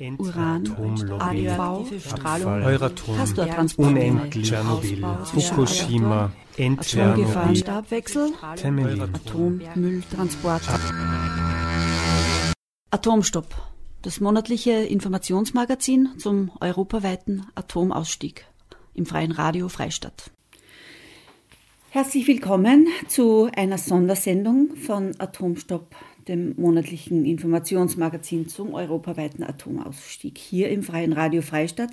[0.00, 3.18] Uran, radioaktive Strahlung, Euratom,
[3.76, 8.32] unendlich, Tschernobyl, Fukushima, Endchernobyl, Stabwechsel.
[8.40, 10.62] Atommülltransport.
[12.90, 13.54] Atomstopp,
[14.00, 18.46] das monatliche Informationsmagazin zum europaweiten Atomausstieg
[18.94, 20.30] im freien Radio Freistadt.
[21.90, 25.94] Herzlich willkommen zu einer Sondersendung von Atomstopp,
[26.30, 31.90] dem monatlichen Informationsmagazin zum europaweiten Atomausstieg hier im freien Radio Freistadt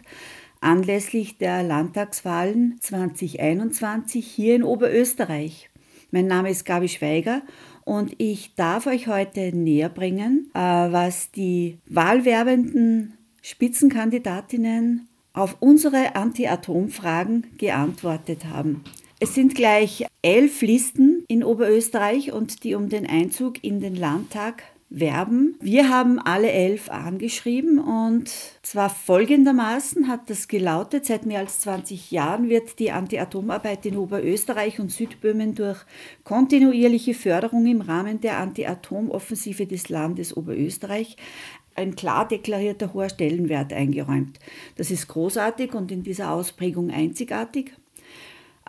[0.62, 5.70] anlässlich der Landtagswahlen 2021 hier in Oberösterreich.
[6.12, 7.42] Mein Name ist Gabi Schweiger
[7.84, 17.48] und ich darf euch heute näher bringen, äh, was die wahlwerbenden Spitzenkandidatinnen auf unsere Anti-Atom-Fragen
[17.58, 18.84] geantwortet haben.
[19.20, 24.64] Es sind gleich elf Listen in Oberösterreich und die um den Einzug in den Landtag
[24.90, 25.56] werben.
[25.60, 28.30] Wir haben alle elf angeschrieben und
[28.62, 34.80] zwar folgendermaßen hat das gelautet, seit mehr als 20 Jahren wird die Anti-Atom-Arbeit in Oberösterreich
[34.80, 35.80] und Südböhmen durch
[36.24, 41.18] kontinuierliche Förderung im Rahmen der Anti-Atom-Offensive des Landes Oberösterreich
[41.76, 44.40] ein klar deklarierter hoher Stellenwert eingeräumt.
[44.78, 47.74] Das ist großartig und in dieser Ausprägung einzigartig.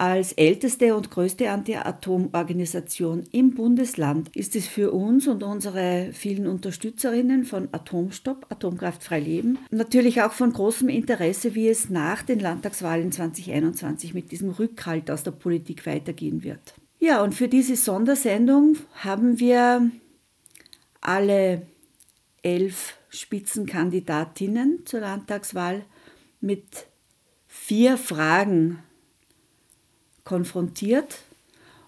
[0.00, 7.42] Als älteste und größte Anti-Atom-Organisation im Bundesland ist es für uns und unsere vielen Unterstützerinnen
[7.42, 14.14] von Atomstopp, Atomkraftfrei Leben, natürlich auch von großem Interesse, wie es nach den Landtagswahlen 2021
[14.14, 16.74] mit diesem Rückhalt aus der Politik weitergehen wird.
[17.00, 19.91] Ja, und für diese Sondersendung haben wir
[21.00, 21.62] alle
[22.42, 25.84] elf Spitzenkandidatinnen zur Landtagswahl
[26.41, 26.86] mit
[27.48, 28.78] vier Fragen
[30.28, 31.22] konfrontiert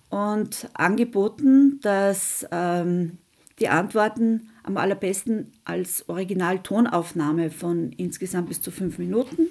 [0.08, 3.18] und angeboten, dass ähm,
[3.58, 9.48] die Antworten am allerbesten als Originaltonaufnahme von insgesamt bis zu fünf Minuten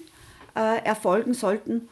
[0.55, 1.87] äh, erfolgen sollten.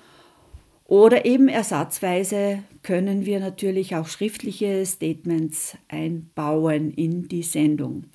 [0.86, 8.06] Oder eben ersatzweise können wir natürlich auch schriftliche Statements einbauen in die Sendung.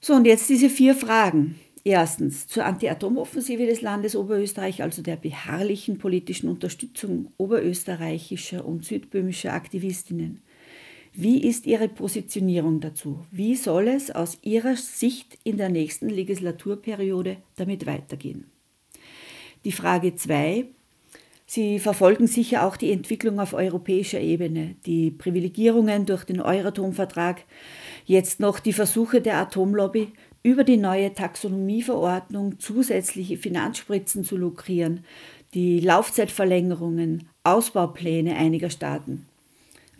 [0.00, 1.58] So, und jetzt diese vier Fragen.
[1.88, 10.42] Erstens zur Anti-Atom-Offensive des Landes Oberösterreich, also der beharrlichen politischen Unterstützung oberösterreichischer und südböhmischer Aktivistinnen.
[11.14, 13.24] Wie ist Ihre Positionierung dazu?
[13.30, 18.44] Wie soll es aus Ihrer Sicht in der nächsten Legislaturperiode damit weitergehen?
[19.64, 20.66] Die Frage 2.
[21.46, 27.44] Sie verfolgen sicher auch die Entwicklung auf europäischer Ebene, die Privilegierungen durch den Euratom-Vertrag,
[28.04, 30.12] jetzt noch die Versuche der Atomlobby,
[30.42, 35.04] über die neue Taxonomieverordnung zusätzliche Finanzspritzen zu lukrieren,
[35.54, 39.26] die Laufzeitverlängerungen, Ausbaupläne einiger Staaten.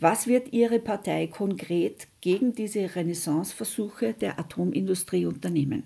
[0.01, 5.85] Was wird Ihre Partei konkret gegen diese Renaissanceversuche der Atomindustrie unternehmen?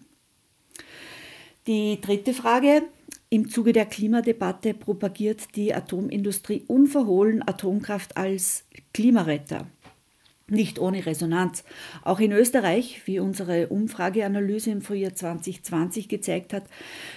[1.67, 2.83] Die dritte Frage.
[3.31, 9.67] Im Zuge der Klimadebatte propagiert die Atomindustrie unverhohlen Atomkraft als Klimaretter
[10.53, 11.65] nicht ohne Resonanz.
[12.03, 16.65] Auch in Österreich, wie unsere Umfrageanalyse im Frühjahr 2020 gezeigt hat,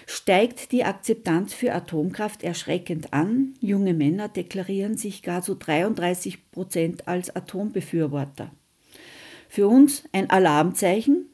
[0.08, 3.54] steigt die Akzeptanz für Atomkraft erschreckend an.
[3.60, 8.50] Junge Männer deklarieren sich gar zu 33 Prozent als Atombefürworter.
[9.50, 11.28] Für uns ein Alarmzeichen.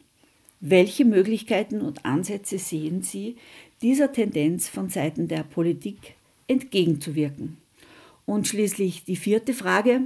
[0.60, 3.38] Welche Möglichkeiten und Ansätze sehen Sie,
[3.82, 6.16] dieser Tendenz von Seiten der Politik
[6.48, 7.58] entgegenzuwirken?
[8.28, 10.02] Und schließlich die vierte Frage.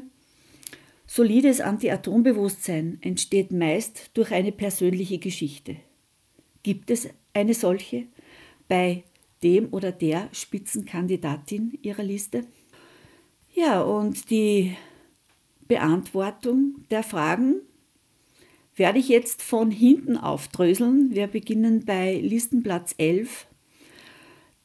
[1.08, 5.78] Solides Anti-Atom-Bewusstsein entsteht meist durch eine persönliche Geschichte.
[6.64, 8.08] Gibt es eine solche
[8.68, 9.04] bei
[9.44, 12.46] dem oder der Spitzenkandidatin Ihrer Liste?
[13.54, 14.76] Ja, und die
[15.68, 17.62] Beantwortung der Fragen
[18.76, 21.14] werde ich jetzt von hinten aufdröseln.
[21.14, 23.48] Wir beginnen bei Listenplatz 11.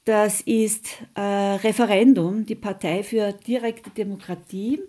[0.04, 4.80] Das ist äh, Referendum, die Partei für direkte Demokratie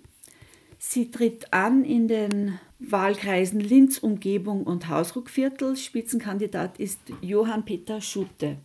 [0.84, 5.78] Sie tritt an in den Wahlkreisen Linz, Umgebung und Hausruckviertel.
[5.78, 8.58] Spitzenkandidat ist Johann Peter Schutte.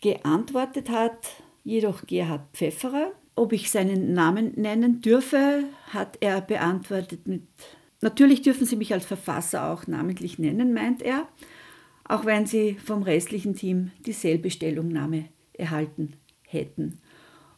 [0.00, 1.28] Geantwortet hat
[1.62, 3.12] jedoch Gerhard Pfefferer.
[3.36, 7.44] Ob ich seinen Namen nennen dürfe, hat er beantwortet mit
[8.00, 11.28] Natürlich dürfen Sie mich als Verfasser auch namentlich nennen, meint er,
[12.02, 16.98] auch wenn Sie vom restlichen Team dieselbe Stellungnahme erhalten hätten.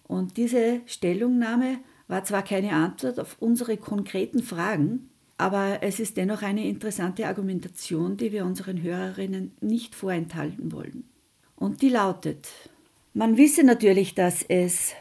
[0.06, 1.78] Und diese Stellungnahme
[2.10, 5.08] war zwar keine Antwort auf unsere konkreten Fragen,
[5.38, 11.04] aber es ist dennoch eine interessante Argumentation, die wir unseren Hörerinnen nicht vorenthalten wollen.
[11.56, 12.48] Und die lautet,
[13.14, 14.92] man wisse natürlich, dass es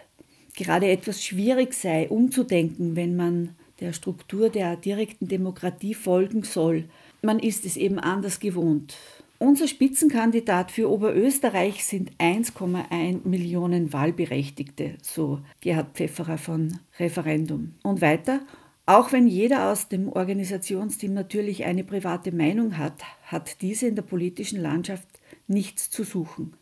[0.55, 6.85] gerade etwas schwierig sei, umzudenken, wenn man der Struktur der direkten Demokratie folgen soll.
[7.21, 8.95] Man ist es eben anders gewohnt.
[9.41, 17.75] Unser Spitzenkandidat für Oberösterreich sind 1,1 Millionen Wahlberechtigte, so Gerhard Pfefferer von Referendum.
[17.81, 18.41] Und weiter,
[18.85, 24.01] auch wenn jeder aus dem Organisationsteam natürlich eine private Meinung hat, hat diese in der
[24.01, 25.07] politischen Landschaft
[25.47, 26.57] nichts zu suchen.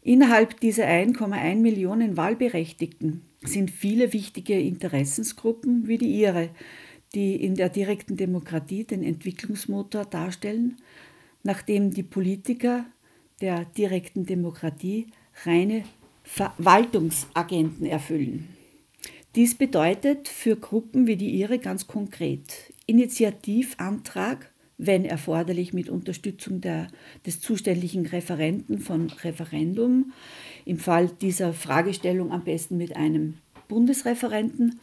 [0.00, 6.48] Innerhalb dieser 1,1 Millionen Wahlberechtigten sind viele wichtige Interessensgruppen wie die ihre,
[7.14, 10.78] die in der direkten Demokratie den Entwicklungsmotor darstellen,
[11.42, 12.84] nachdem die Politiker
[13.40, 15.08] der direkten Demokratie
[15.44, 15.84] reine
[16.22, 18.48] Verwaltungsagenten erfüllen.
[19.34, 24.52] Dies bedeutet für Gruppen wie die ihre ganz konkret Initiativantrag
[24.84, 26.88] wenn erforderlich mit Unterstützung der,
[27.24, 30.12] des zuständigen Referenten von Referendum,
[30.64, 33.34] im Fall dieser Fragestellung am besten mit einem
[33.68, 34.80] Bundesreferenten,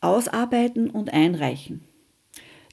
[0.00, 1.82] ausarbeiten und einreichen.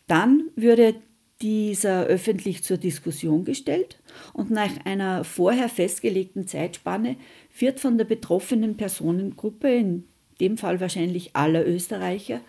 [0.08, 0.96] Dann würde
[1.44, 4.00] dieser öffentlich zur Diskussion gestellt
[4.32, 7.18] und nach einer vorher festgelegten Zeitspanne
[7.60, 10.06] wird von der betroffenen Personengruppe, in
[10.40, 12.40] dem Fall wahrscheinlich aller Österreicher,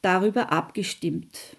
[0.00, 1.56] darüber abgestimmt.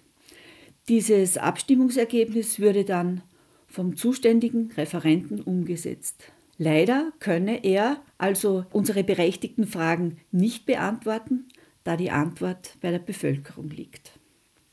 [0.88, 3.20] Dieses Abstimmungsergebnis würde dann
[3.66, 6.32] vom zuständigen Referenten umgesetzt.
[6.56, 11.48] Leider könne er also unsere berechtigten Fragen nicht beantworten,
[11.84, 14.17] da die Antwort bei der Bevölkerung liegt.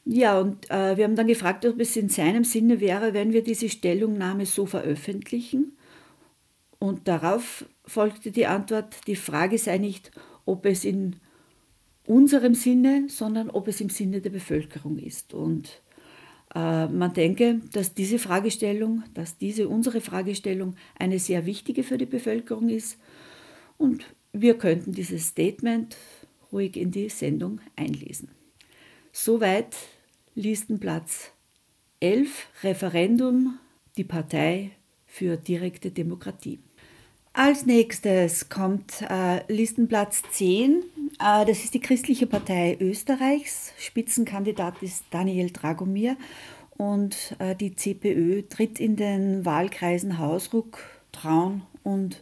[0.06, 3.44] Ja, und äh, wir haben dann gefragt, ob es in seinem Sinne wäre, wenn wir
[3.44, 5.76] diese Stellungnahme so veröffentlichen.
[6.78, 10.12] Und darauf folgte die Antwort, die Frage sei nicht,
[10.46, 11.16] ob es in
[12.06, 15.34] unserem Sinne, sondern ob es im Sinne der Bevölkerung ist.
[15.34, 15.82] Und
[16.54, 22.06] äh, man denke, dass diese Fragestellung, dass diese unsere Fragestellung eine sehr wichtige für die
[22.06, 22.98] Bevölkerung ist
[23.78, 25.98] und wir könnten dieses Statement
[26.52, 28.30] ruhig in die Sendung einlesen.
[29.12, 29.76] Soweit
[30.38, 31.32] Listenplatz
[32.02, 33.58] 11 Referendum,
[33.96, 34.72] die Partei
[35.08, 36.60] für direkte Demokratie.
[37.32, 40.84] Als nächstes kommt äh, Listenplatz 10.
[41.20, 43.72] Äh, das ist die Christliche Partei Österreichs.
[43.78, 46.18] Spitzenkandidat ist Daniel Dragomir.
[46.72, 50.80] Und äh, die CPÖ tritt in den Wahlkreisen Hausruck,
[51.14, 52.22] Traun und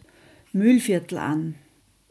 [0.51, 1.56] Mühlviertel an.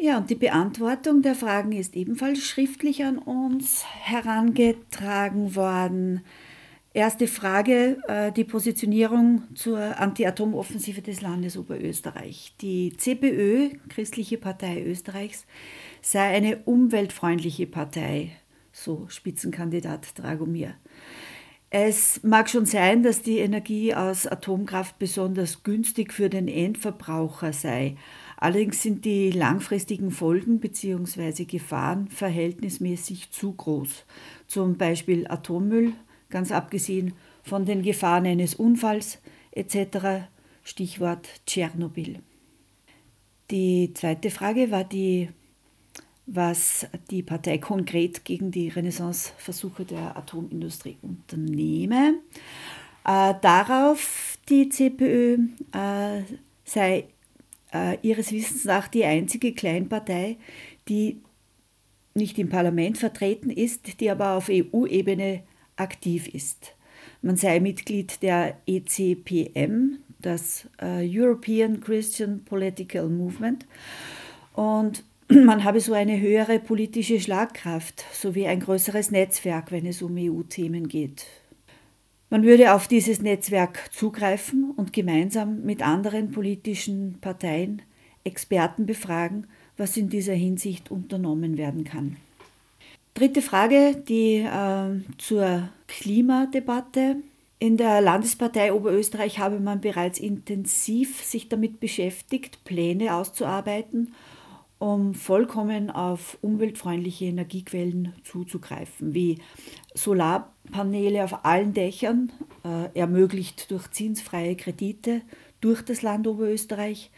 [0.05, 6.23] Ja, und die Beantwortung der Fragen ist ebenfalls schriftlich an uns herangetragen worden.
[6.93, 12.57] Erste Frage, äh, die Positionierung zur Anti-Atom-Offensive des Landes Oberösterreich.
[12.61, 15.47] Die CPÖ, Christliche Partei Österreichs,
[16.01, 18.33] sei eine umweltfreundliche Partei,
[18.73, 20.75] so Spitzenkandidat Dragomir.
[21.71, 27.97] Es mag schon sein, dass die Energie aus Atomkraft besonders günstig für den Endverbraucher sei.
[28.43, 31.45] Allerdings sind die langfristigen Folgen bzw.
[31.45, 34.05] Gefahren verhältnismäßig zu groß.
[34.49, 35.93] Zum Beispiel Atommüll,
[36.29, 37.13] ganz abgesehen
[37.45, 39.21] von den Gefahren eines Unfalls
[39.53, 40.27] etc.
[40.65, 42.19] Stichwort Tschernobyl.
[43.53, 45.29] Die zweite Frage war die,
[46.27, 52.15] was die Partei konkret gegen die Renaissanceversuche der Atomindustrie unternehme.
[53.05, 55.39] Äh, darauf die CPÖ
[55.73, 56.23] äh,
[56.65, 57.05] sei
[57.73, 60.37] äh, ihres Wissens nach die einzige Kleinpartei,
[60.89, 61.21] die
[62.15, 65.43] nicht im Parlament vertreten ist, die aber auf EU-Ebene
[65.77, 66.75] aktiv ist.
[67.23, 73.67] Man sei Mitglied der ECPM, das äh, European Christian Political Movement,
[74.55, 80.17] und man habe so eine höhere politische Schlagkraft sowie ein größeres Netzwerk, wenn es um
[80.17, 81.27] EU-Themen geht.
[82.33, 87.83] Man würde auf dieses Netzwerk zugreifen und gemeinsam mit anderen politischen Parteien
[88.25, 92.17] Experten befragen, was in dieser Hinsicht unternommen werden kann.
[93.13, 97.17] Dritte Frage, die äh, zur Klimadebatte.
[97.59, 104.15] In der Landespartei Oberösterreich habe man bereits intensiv sich damit beschäftigt, Pläne auszuarbeiten,
[104.83, 109.39] um vollkommen auf umweltfreundliche Energiequellen zuzugreifen, wie
[109.95, 112.33] Solarpaneele auf allen Dächern,
[112.65, 115.23] äh, ermöglicht durch zinsfreie Kredite
[115.61, 117.13] durch das Land Oberösterreich.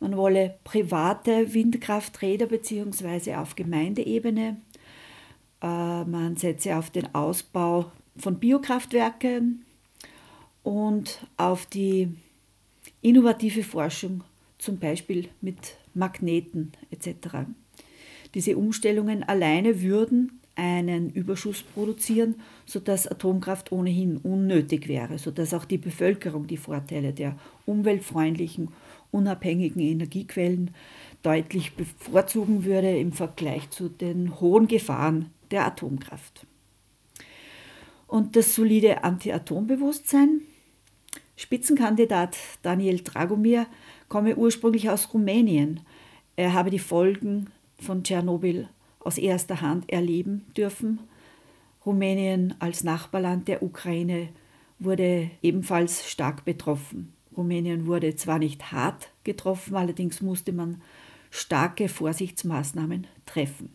[0.00, 3.34] Man wolle private Windkrafträder bzw.
[3.34, 4.56] auf Gemeindeebene
[5.62, 9.66] äh, man setze auf den Ausbau von Biokraftwerken
[10.62, 12.08] und auf die
[13.02, 14.24] innovative Forschung,
[14.56, 17.46] zum Beispiel mit Magneten etc.
[18.34, 25.78] Diese Umstellungen alleine würden einen Überschuss produzieren, sodass Atomkraft ohnehin unnötig wäre, sodass auch die
[25.78, 28.68] Bevölkerung die Vorteile der umweltfreundlichen,
[29.10, 30.72] unabhängigen Energiequellen
[31.22, 36.46] deutlich bevorzugen würde im Vergleich zu den hohen Gefahren der Atomkraft.
[38.06, 40.42] Und das solide Anti-Atom-Bewusstsein
[41.36, 43.66] Spitzenkandidat Daniel Dragomir
[44.12, 45.80] komme ursprünglich aus Rumänien.
[46.36, 47.46] Er habe die Folgen
[47.80, 48.68] von Tschernobyl
[49.00, 50.98] aus erster Hand erleben dürfen.
[51.86, 54.28] Rumänien als Nachbarland der Ukraine
[54.78, 57.14] wurde ebenfalls stark betroffen.
[57.34, 60.82] Rumänien wurde zwar nicht hart getroffen, allerdings musste man
[61.30, 63.74] starke Vorsichtsmaßnahmen treffen.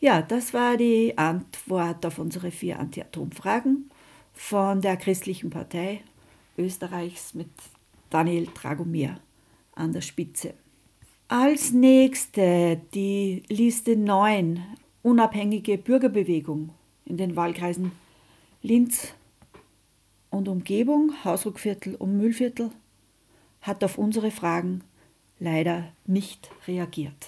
[0.00, 3.90] Ja, das war die Antwort auf unsere vier Anti-Atom-Fragen
[4.32, 6.00] von der Christlichen Partei
[6.56, 7.50] Österreichs mit
[8.12, 9.16] Daniel Dragomir
[9.74, 10.54] an der Spitze.
[11.28, 14.62] Als nächste die Liste 9,
[15.02, 16.70] unabhängige Bürgerbewegung
[17.06, 17.92] in den Wahlkreisen
[18.60, 19.14] Linz
[20.30, 22.70] und Umgebung, Hausruckviertel und Müllviertel,
[23.62, 24.82] hat auf unsere Fragen
[25.38, 27.26] leider nicht reagiert.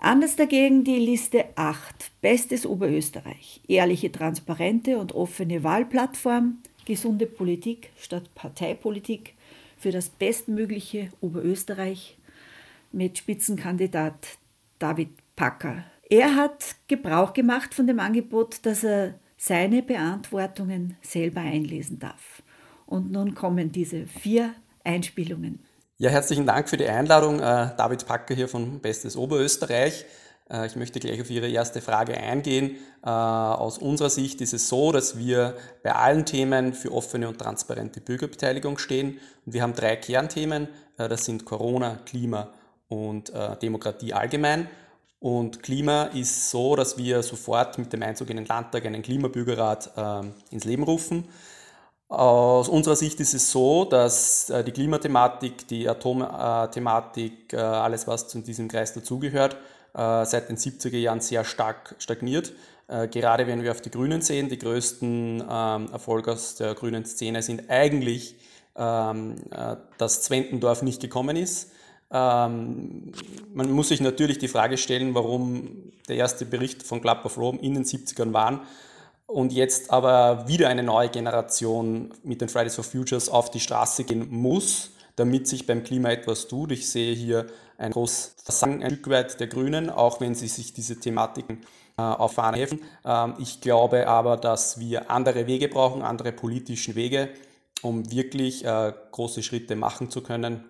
[0.00, 8.34] Anders dagegen die Liste 8, Bestes Oberösterreich, ehrliche, transparente und offene Wahlplattform, gesunde Politik statt
[8.34, 9.35] Parteipolitik
[9.76, 12.16] für das bestmögliche Oberösterreich
[12.92, 14.38] mit Spitzenkandidat
[14.78, 15.84] David Packer.
[16.08, 22.42] Er hat Gebrauch gemacht von dem Angebot, dass er seine Beantwortungen selber einlesen darf.
[22.86, 24.54] Und nun kommen diese vier
[24.84, 25.60] Einspielungen.
[25.98, 27.40] Ja, herzlichen Dank für die Einladung.
[27.40, 30.04] Äh, David Packer hier von Bestes Oberösterreich.
[30.50, 32.76] Äh, ich möchte gleich auf Ihre erste Frage eingehen.
[33.04, 37.38] Äh, aus unserer Sicht ist es so, dass wir bei allen Themen für offene und
[37.38, 39.18] transparente Bürgerbeteiligung stehen.
[39.44, 40.68] Und wir haben drei Kernthemen.
[40.96, 42.48] Das sind Corona, Klima
[42.88, 44.66] und Demokratie allgemein.
[45.20, 49.92] Und Klima ist so, dass wir sofort mit dem Einzug in den Landtag einen Klimabürgerrat
[50.50, 51.28] ins Leben rufen.
[52.08, 58.68] Aus unserer Sicht ist es so, dass die Klimathematik, die Atomthematik, alles was zu diesem
[58.68, 62.52] Kreis dazugehört, äh, seit den 70er Jahren sehr stark stagniert.
[62.88, 67.04] Äh, gerade wenn wir auf die Grünen sehen, die größten ähm, Erfolge aus der grünen
[67.04, 68.36] Szene sind eigentlich,
[68.76, 71.72] ähm, äh, dass Zwentendorf nicht gekommen ist.
[72.12, 73.12] Ähm,
[73.52, 77.58] man muss sich natürlich die Frage stellen, warum der erste Bericht von Club of Rome
[77.60, 78.60] in den 70ern waren
[79.26, 84.04] und jetzt aber wieder eine neue Generation mit den Fridays for Futures auf die Straße
[84.04, 86.70] gehen muss, damit sich beim Klima etwas tut.
[86.70, 90.72] Ich sehe hier ein großes Versagen ein Stück weit der Grünen, auch wenn sie sich
[90.72, 91.62] diese Thematiken
[91.98, 92.80] äh, auf Fahnen helfen.
[93.04, 97.30] Ähm, ich glaube aber, dass wir andere Wege brauchen, andere politischen Wege,
[97.82, 100.64] um wirklich äh, große Schritte machen zu können,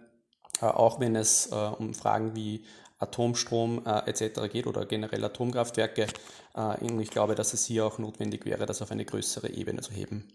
[0.61, 2.65] äh, auch wenn es äh, um Fragen wie
[2.99, 4.51] Atomstrom äh, etc.
[4.51, 6.07] geht oder generell Atomkraftwerke.
[6.55, 9.83] Äh, und ich glaube, dass es hier auch notwendig wäre, das auf eine größere Ebene
[9.83, 10.29] zu heben,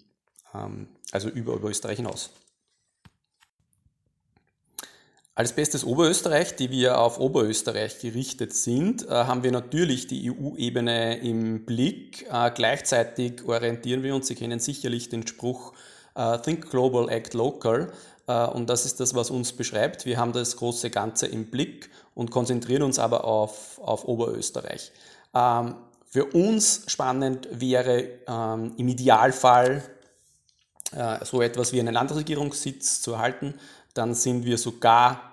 [0.53, 2.31] ähm, also über, über Österreich hinaus.
[5.33, 11.19] Als bestes Oberösterreich, die wir auf Oberösterreich gerichtet sind, äh, haben wir natürlich die EU-Ebene
[11.19, 12.27] im Blick.
[12.29, 15.71] Äh, gleichzeitig orientieren wir uns, Sie kennen sicherlich den Spruch
[16.15, 17.91] äh, Think Global, Act Local.
[18.27, 20.05] Und das ist das, was uns beschreibt.
[20.05, 24.93] Wir haben das große Ganze im Blick und konzentrieren uns aber auf, auf Oberösterreich.
[25.35, 29.83] Ähm, für uns spannend wäre ähm, im Idealfall
[31.23, 33.53] so etwas wie einen Landesregierungssitz zu erhalten
[33.93, 35.31] dann sind wir sogar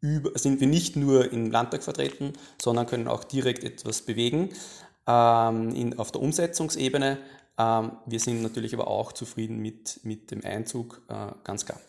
[0.00, 4.50] über, sind wir nicht nur im Landtag vertreten, sondern können auch direkt etwas bewegen
[5.06, 7.18] ähm, in, auf der Umsetzungsebene.
[7.58, 11.80] Ähm, wir sind natürlich aber auch zufrieden mit, mit dem Einzug, äh, ganz klar.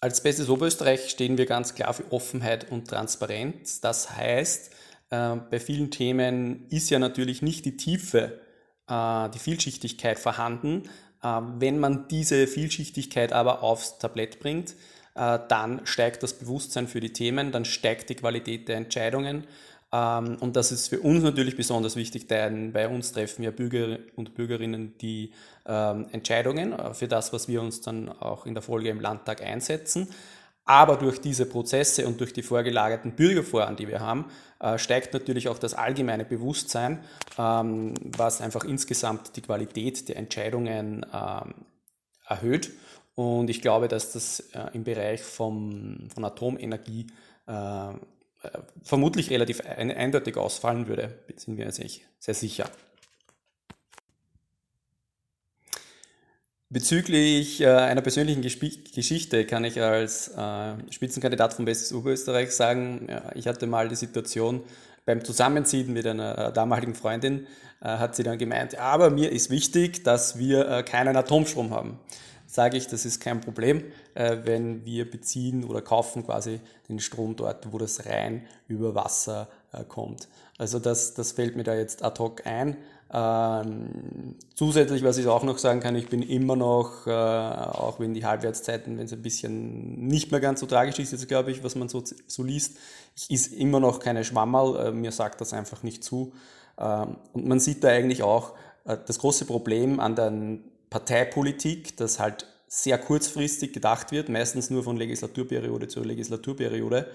[0.00, 3.80] Als Bestes Oberösterreich stehen wir ganz klar für Offenheit und Transparenz.
[3.80, 4.70] Das heißt,
[5.10, 8.40] äh, bei vielen Themen ist ja natürlich nicht die Tiefe,
[8.88, 10.88] äh, die Vielschichtigkeit vorhanden,
[11.58, 14.74] wenn man diese Vielschichtigkeit aber aufs Tablett bringt,
[15.14, 19.46] äh, dann steigt das Bewusstsein für die Themen, dann steigt die Qualität der Entscheidungen.
[19.92, 23.98] Ähm, und das ist für uns natürlich besonders wichtig, denn bei uns treffen ja Bürger
[24.16, 25.32] und Bürgerinnen die
[25.64, 29.42] ähm, Entscheidungen äh, für das, was wir uns dann auch in der Folge im Landtag
[29.42, 30.08] einsetzen.
[30.66, 34.26] Aber durch diese Prozesse und durch die vorgelagerten Bürgerforen, die wir haben,
[34.58, 37.04] äh, steigt natürlich auch das allgemeine Bewusstsein,
[37.38, 41.54] ähm, was einfach insgesamt die Qualität der Entscheidungen ähm,
[42.26, 42.72] erhöht.
[43.14, 47.06] Und ich glaube, dass das äh, im Bereich vom, von Atomenergie
[47.46, 47.92] äh,
[48.82, 51.80] vermutlich relativ eindeutig ausfallen würde, sind wir uns
[52.18, 52.68] sehr sicher.
[56.68, 63.30] Bezüglich äh, einer persönlichen Geschichte kann ich als äh, Spitzenkandidat von Bestes Oberösterreich sagen, ja,
[63.36, 64.64] ich hatte mal die Situation,
[65.04, 67.46] beim Zusammenziehen mit einer äh, damaligen Freundin
[67.80, 72.00] äh, hat sie dann gemeint, aber mir ist wichtig, dass wir äh, keinen Atomstrom haben.
[72.48, 76.58] Sage ich, das ist kein Problem, äh, wenn wir beziehen oder kaufen quasi
[76.88, 79.48] den Strom dort, wo das rein über Wasser
[79.88, 80.26] kommt.
[80.58, 82.78] Also das, das fällt mir da jetzt ad hoc ein.
[83.12, 88.14] Ähm, zusätzlich, was ich auch noch sagen kann, ich bin immer noch, äh, auch wenn
[88.14, 91.62] die Halbwertszeiten, wenn es ein bisschen nicht mehr ganz so tragisch ist, jetzt glaube ich,
[91.62, 92.78] was man so, so liest,
[93.14, 96.32] ich ist immer noch keine Schwammerl, äh, mir sagt das einfach nicht zu.
[96.78, 100.32] Ähm, und man sieht da eigentlich auch äh, das große Problem an der
[100.90, 107.06] Parteipolitik, dass halt sehr kurzfristig gedacht wird, meistens nur von Legislaturperiode zu Legislaturperiode.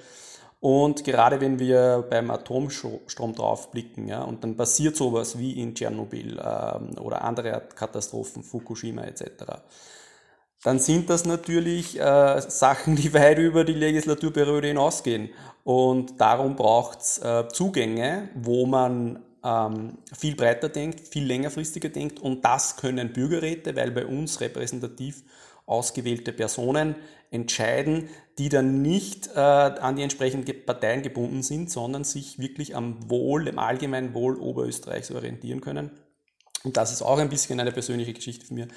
[0.62, 6.40] Und gerade wenn wir beim Atomstrom draufblicken, ja, und dann passiert sowas wie in Tschernobyl
[6.40, 9.28] ähm, oder andere Katastrophen, Fukushima etc.,
[10.64, 15.32] dann sind das natürlich äh, Sachen, die weit über die Legislaturperiode hinausgehen.
[15.64, 22.20] Und darum braucht es äh, Zugänge, wo man ähm, viel breiter denkt, viel längerfristiger denkt.
[22.20, 25.24] Und das können Bürgerräte, weil bei uns repräsentativ
[25.66, 26.96] ausgewählte Personen
[27.32, 33.10] entscheiden, die dann nicht äh, an die entsprechenden Parteien gebunden sind, sondern sich wirklich am
[33.10, 35.92] Wohl, dem allgemeinen Wohl Oberösterreichs orientieren können.
[36.64, 38.68] Und das ist auch ein bisschen eine persönliche Geschichte von mir,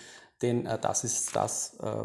[0.41, 2.05] denn äh, das ist das, äh,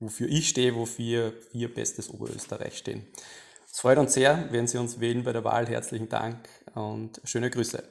[0.00, 3.06] wofür ich stehe, wofür wir Bestes Oberösterreich stehen.
[3.70, 5.66] Es freut uns sehr, wenn Sie uns wählen bei der Wahl.
[5.66, 7.82] Herzlichen Dank und schöne Grüße.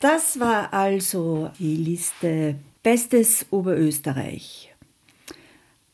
[0.00, 4.75] Das war also die Liste Bestes Oberösterreich.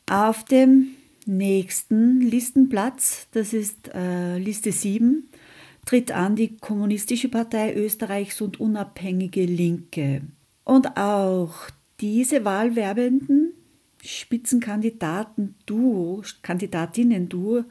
[0.08, 0.92] Auf dem
[1.26, 5.28] nächsten Listenplatz, das ist äh, Liste 7,
[5.86, 10.22] tritt an die Kommunistische Partei Österreichs und Unabhängige Linke.
[10.64, 11.54] Und auch
[12.00, 13.54] diese Wahlwerbenden
[14.02, 17.64] Spitzenkandidaten-Duo, Kandidatinnen-Duo,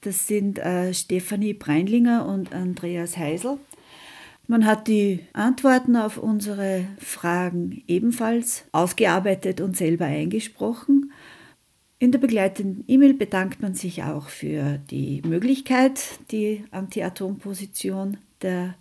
[0.00, 3.58] das sind äh, Stefanie Breinlinger und Andreas Heisel.
[4.46, 11.12] Man hat die Antworten auf unsere Fragen ebenfalls ausgearbeitet und selber eingesprochen.
[12.04, 18.74] In der begleitenden E-Mail bedankt man sich auch für die Möglichkeit, die Anti-Atom-Position der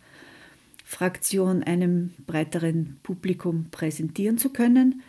[0.84, 5.04] Fraktion einem breiteren Publikum präsentieren zu können.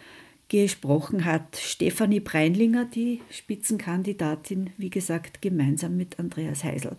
[0.46, 6.96] Gesprochen hat Stefanie Breinlinger, die Spitzenkandidatin, wie gesagt, gemeinsam mit Andreas Heisel.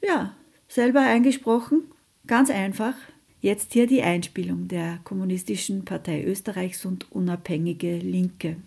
[0.00, 0.36] Ja,
[0.68, 1.82] selber eingesprochen,
[2.28, 2.94] ganz einfach.
[3.40, 8.58] Jetzt hier die Einspielung der Kommunistischen Partei Österreichs und Unabhängige Linke.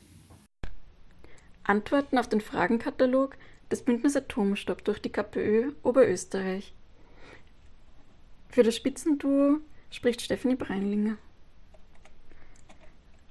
[1.63, 3.37] Antworten auf den Fragenkatalog
[3.71, 6.73] des Bündnis Atomstopp durch die KPÖ Oberösterreich.
[8.49, 11.17] Für das Spitzenduo spricht Stephanie Breinlinger.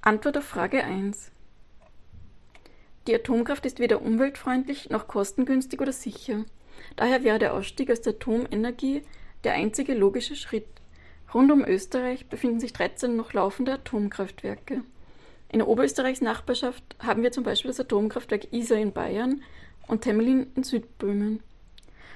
[0.01, 1.31] Antwort auf Frage 1.
[3.07, 6.45] Die Atomkraft ist weder umweltfreundlich noch kostengünstig oder sicher.
[6.95, 9.03] Daher wäre der Ausstieg aus der Atomenergie
[9.43, 10.67] der einzige logische Schritt.
[11.33, 14.83] Rund um Österreich befinden sich 13 noch laufende Atomkraftwerke.
[15.53, 19.43] In Oberösterreichs Nachbarschaft haben wir zum Beispiel das Atomkraftwerk Isar in Bayern
[19.87, 21.43] und Temelin in Südböhmen.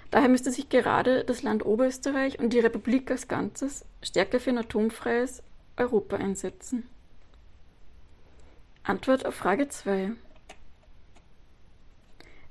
[0.10, 4.58] Daher müsste sich gerade das Land Oberösterreich und die Republik als Ganzes stärker für ein
[4.58, 5.43] atomfreies
[5.78, 6.89] Europa einsetzen.
[8.82, 10.13] Antwort auf Frage 2.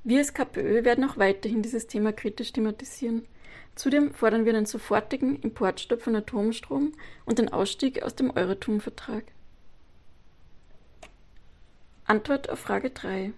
[0.05, 3.27] Wir als KPÖ werden auch weiterhin dieses Thema kritisch thematisieren.
[3.75, 6.93] Zudem fordern wir den sofortigen Importstopp von Atomstrom
[7.25, 9.25] und den Ausstieg aus dem Euratom-Vertrag.
[12.09, 13.33] Antwort auf Frage 3.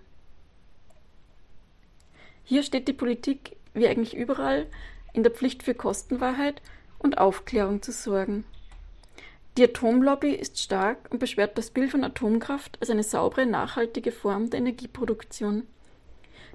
[2.45, 4.67] Hier steht die Politik, wie eigentlich überall,
[5.15, 6.61] in der Pflicht für Kostenwahrheit
[6.99, 8.45] und Aufklärung zu sorgen.
[9.57, 14.51] Die Atomlobby ist stark und beschwert das Bild von Atomkraft als eine saubere, nachhaltige Form
[14.51, 15.67] der Energieproduktion.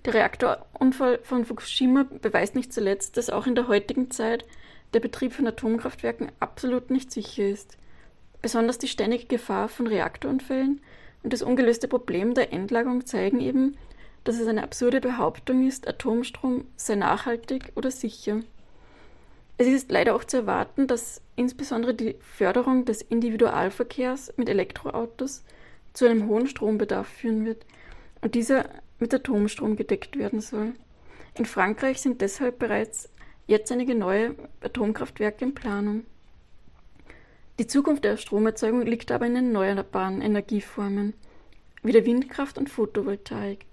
[0.05, 4.45] Der Reaktorunfall von Fukushima beweist nicht zuletzt, dass auch in der heutigen Zeit
[4.93, 7.75] der Betrieb von Atomkraftwerken absolut nicht sicher ist.
[8.43, 10.79] Besonders die ständige Gefahr von Reaktorunfällen
[11.23, 13.77] und das ungelöste Problem der Endlagerung zeigen eben,
[14.23, 18.41] dass es eine absurde Behauptung ist, Atomstrom sei nachhaltig oder sicher.
[19.57, 25.43] Es ist leider auch zu erwarten, dass insbesondere die Förderung des Individualverkehrs mit Elektroautos
[25.93, 27.65] zu einem hohen Strombedarf führen wird
[28.21, 28.65] und dieser
[28.99, 30.73] mit Atomstrom gedeckt werden soll.
[31.35, 33.09] In Frankreich sind deshalb bereits
[33.47, 36.05] jetzt einige neue Atomkraftwerke in Planung.
[37.59, 41.13] Die Zukunft der Stromerzeugung liegt aber in erneuerbaren Energieformen,
[41.83, 43.65] wie der Windkraft und Photovoltaik.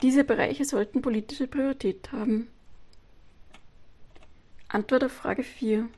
[0.00, 2.46] Diese Bereiche sollten politische Priorität haben.
[4.68, 5.88] Antwort auf Frage 4.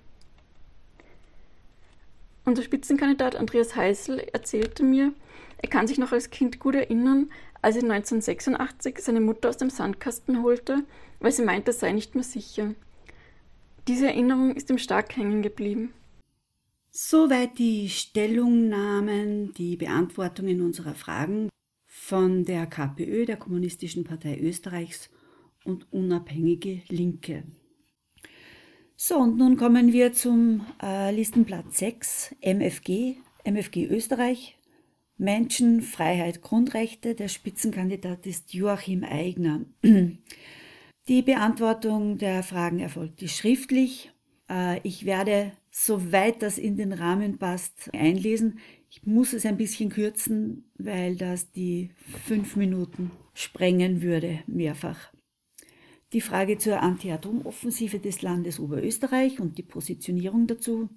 [2.46, 5.12] Unser Spitzenkandidat Andreas Heißel erzählte mir,
[5.58, 9.68] er kann sich noch als Kind gut erinnern, als er 1986 seine Mutter aus dem
[9.68, 10.82] Sandkasten holte,
[11.18, 12.74] weil sie meinte, es sei nicht mehr sicher.
[13.86, 15.92] Diese Erinnerung ist ihm stark hängen geblieben.
[16.92, 21.48] Soweit die Stellungnahmen, die Beantwortungen unserer Fragen
[21.86, 25.08] von der KPÖ, der Kommunistischen Partei Österreichs
[25.64, 27.44] und unabhängige Linke.
[28.96, 34.56] So, und nun kommen wir zum äh, Listenplatz 6, MFG, MFG Österreich.
[35.16, 37.14] Menschen, Freiheit, Grundrechte.
[37.14, 39.60] Der Spitzenkandidat ist Joachim Eigner.
[41.08, 44.10] Die Beantwortung der Fragen erfolgt schriftlich.
[44.48, 48.58] Äh, ich werde, soweit das in den Rahmen passt, einlesen.
[48.90, 51.90] Ich muss es ein bisschen kürzen, weil das die
[52.26, 55.12] fünf Minuten sprengen würde, mehrfach.
[56.12, 60.88] Die Frage zur Anti-Atom-Offensive des Landes Oberösterreich und die Positionierung dazu.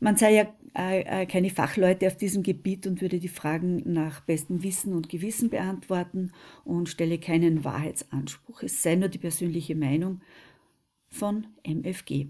[0.00, 4.20] Man sei ja äh, äh, keine Fachleute auf diesem Gebiet und würde die Fragen nach
[4.22, 6.32] bestem Wissen und Gewissen beantworten
[6.64, 8.62] und stelle keinen Wahrheitsanspruch.
[8.62, 10.22] Es sei nur die persönliche Meinung
[11.10, 12.28] von MFG.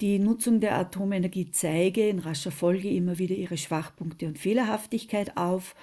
[0.00, 5.76] Die Nutzung der Atomenergie zeige in rascher Folge immer wieder ihre Schwachpunkte und Fehlerhaftigkeit auf.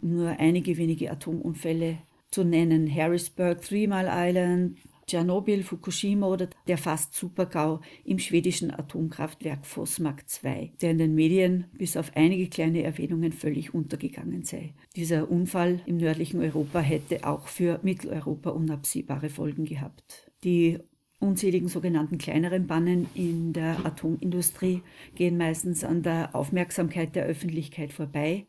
[0.00, 1.98] Nur einige wenige Atomunfälle
[2.30, 2.92] zu nennen.
[2.92, 10.72] Harrisburg, Three Mile Island, Tschernobyl, Fukushima oder der fast Supergau im schwedischen Atomkraftwerk Forsmark 2,
[10.80, 14.74] der in den Medien bis auf einige kleine Erwähnungen völlig untergegangen sei.
[14.96, 20.30] Dieser Unfall im nördlichen Europa hätte auch für Mitteleuropa unabsehbare Folgen gehabt.
[20.44, 20.78] Die
[21.22, 24.82] unzähligen sogenannten kleineren Bannen in der Atomindustrie
[25.14, 28.46] gehen meistens an der Aufmerksamkeit der Öffentlichkeit vorbei,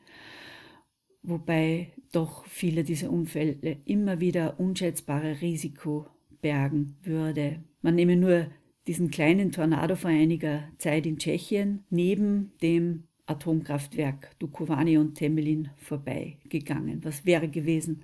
[1.22, 6.08] wobei doch viele dieser Unfälle immer wieder unschätzbare Risiko
[6.42, 7.64] bergen würde.
[7.82, 8.48] Man nehme nur
[8.88, 17.04] diesen kleinen Tornado vor einiger Zeit in Tschechien neben dem Atomkraftwerk Dukovany und Temelin vorbeigegangen.
[17.06, 18.04] Was wäre gewesen,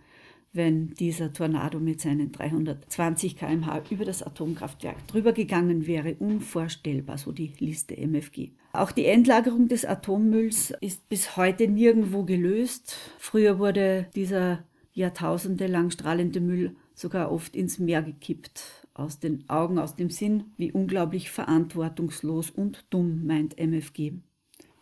[0.52, 6.16] wenn dieser Tornado mit seinen 320 km/h über das Atomkraftwerk drüber gegangen wäre?
[6.16, 8.52] Unvorstellbar, so die Liste MFG.
[8.74, 12.96] Auch die Endlagerung des Atommülls ist bis heute nirgendwo gelöst.
[13.18, 18.88] Früher wurde dieser jahrtausendelang strahlende Müll sogar oft ins Meer gekippt.
[18.94, 24.14] Aus den Augen, aus dem Sinn, wie unglaublich verantwortungslos und dumm, meint MFG.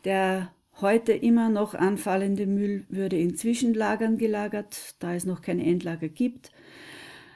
[0.06, 0.52] Der
[0.82, 6.52] heute immer noch anfallende Müll würde in Zwischenlagern gelagert, da es noch kein Endlager gibt.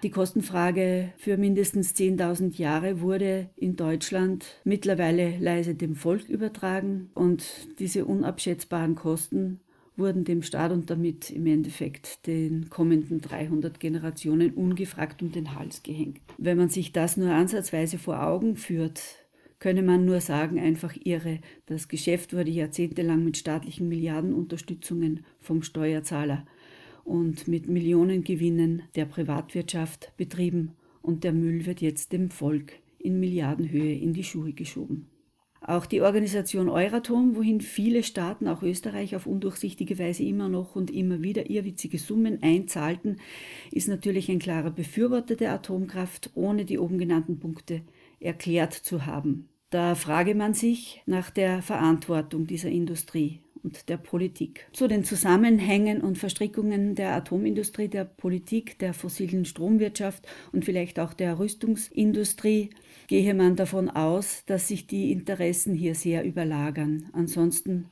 [0.04, 7.44] Die Kostenfrage für mindestens 10.000 Jahre wurde in Deutschland mittlerweile leise dem Volk übertragen und
[7.78, 9.60] diese unabschätzbaren Kosten
[9.98, 15.84] wurden dem Staat und damit im Endeffekt den kommenden 300 Generationen ungefragt um den Hals
[15.84, 16.22] gehängt.
[16.40, 19.21] Wenn man sich das nur ansatzweise vor Augen führt,
[19.62, 21.39] könne man nur sagen, einfach irre.
[21.67, 26.45] Das Geschäft wurde jahrzehntelang mit staatlichen Milliardenunterstützungen vom Steuerzahler
[27.06, 33.93] und mit Millionengewinnen der Privatwirtschaft betrieben und der Müll wird jetzt dem Volk in Milliardenhöhe
[33.93, 35.08] in die Schuhe geschoben.
[35.63, 40.89] Auch die Organisation Euratom, wohin viele Staaten, auch Österreich, auf undurchsichtige Weise immer noch und
[40.89, 43.17] immer wieder irrwitzige Summen einzahlten,
[43.71, 47.84] ist natürlich ein klarer Befürworter der Atomkraft, ohne die oben genannten Punkte
[48.19, 49.51] erklärt zu haben.
[49.72, 54.68] Da frage man sich nach der Verantwortung dieser Industrie und der Politik.
[54.74, 61.14] Zu den Zusammenhängen und Verstrickungen der Atomindustrie, der Politik, der fossilen Stromwirtschaft und vielleicht auch
[61.14, 62.72] der Rüstungsindustrie
[63.08, 67.10] gehe man davon aus, dass sich die Interessen hier sehr überlagern.
[67.14, 67.86] Ansonsten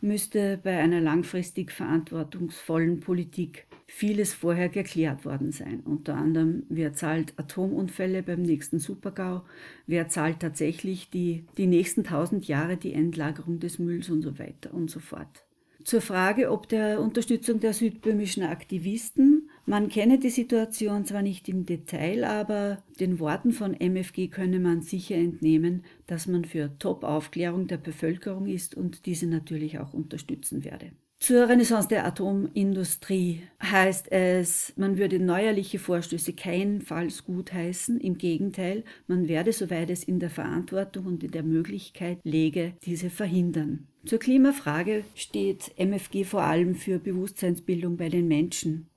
[0.00, 5.80] müsste bei einer langfristig verantwortungsvollen Politik vieles vorher geklärt worden sein.
[5.80, 9.42] Unter anderem, wer zahlt Atomunfälle beim nächsten Supergau,
[9.86, 14.72] wer zahlt tatsächlich die, die nächsten tausend Jahre die Endlagerung des Mülls und so weiter
[14.72, 15.44] und so fort.
[15.82, 21.66] Zur Frage, ob der Unterstützung der südböhmischen Aktivisten man kenne die Situation zwar nicht im
[21.66, 27.76] Detail, aber den Worten von MFG könne man sicher entnehmen, dass man für Top-Aufklärung der
[27.76, 30.92] Bevölkerung ist und diese natürlich auch unterstützen werde.
[31.20, 38.00] Zur Renaissance der Atomindustrie heißt es, man würde neuerliche Vorstöße keinenfalls gutheißen.
[38.00, 43.10] Im Gegenteil, man werde, soweit es in der Verantwortung und in der Möglichkeit läge, diese
[43.10, 43.88] verhindern.
[44.04, 48.88] Zur Klimafrage steht MFG vor allem für Bewusstseinsbildung bei den Menschen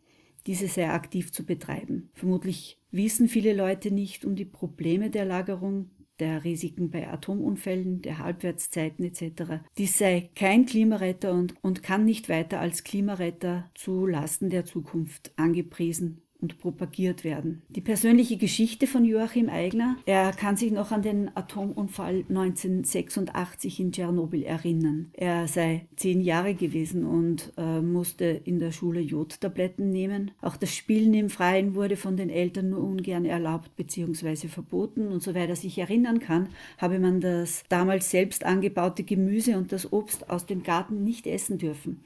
[0.48, 2.10] diese sehr aktiv zu betreiben.
[2.14, 8.20] Vermutlich wissen viele Leute nicht um die Probleme der Lagerung, der Risiken bei Atomunfällen, der
[8.20, 9.64] Halbwertszeiten etc.
[9.78, 15.32] Dies sei kein Klimaretter und, und kann nicht weiter als Klimaretter zu Lasten der Zukunft
[15.36, 17.62] angepriesen und propagiert werden.
[17.70, 23.92] Die persönliche Geschichte von Joachim Eigner, er kann sich noch an den Atomunfall 1986 in
[23.92, 25.12] Tschernobyl erinnern.
[25.14, 30.32] Er sei zehn Jahre gewesen und äh, musste in der Schule Jodtabletten nehmen.
[30.42, 34.48] Auch das Spielen im Freien wurde von den Eltern nur ungern erlaubt bzw.
[34.48, 39.72] verboten und soweit er sich erinnern kann, habe man das damals selbst angebaute Gemüse und
[39.72, 42.02] das Obst aus dem Garten nicht essen dürfen.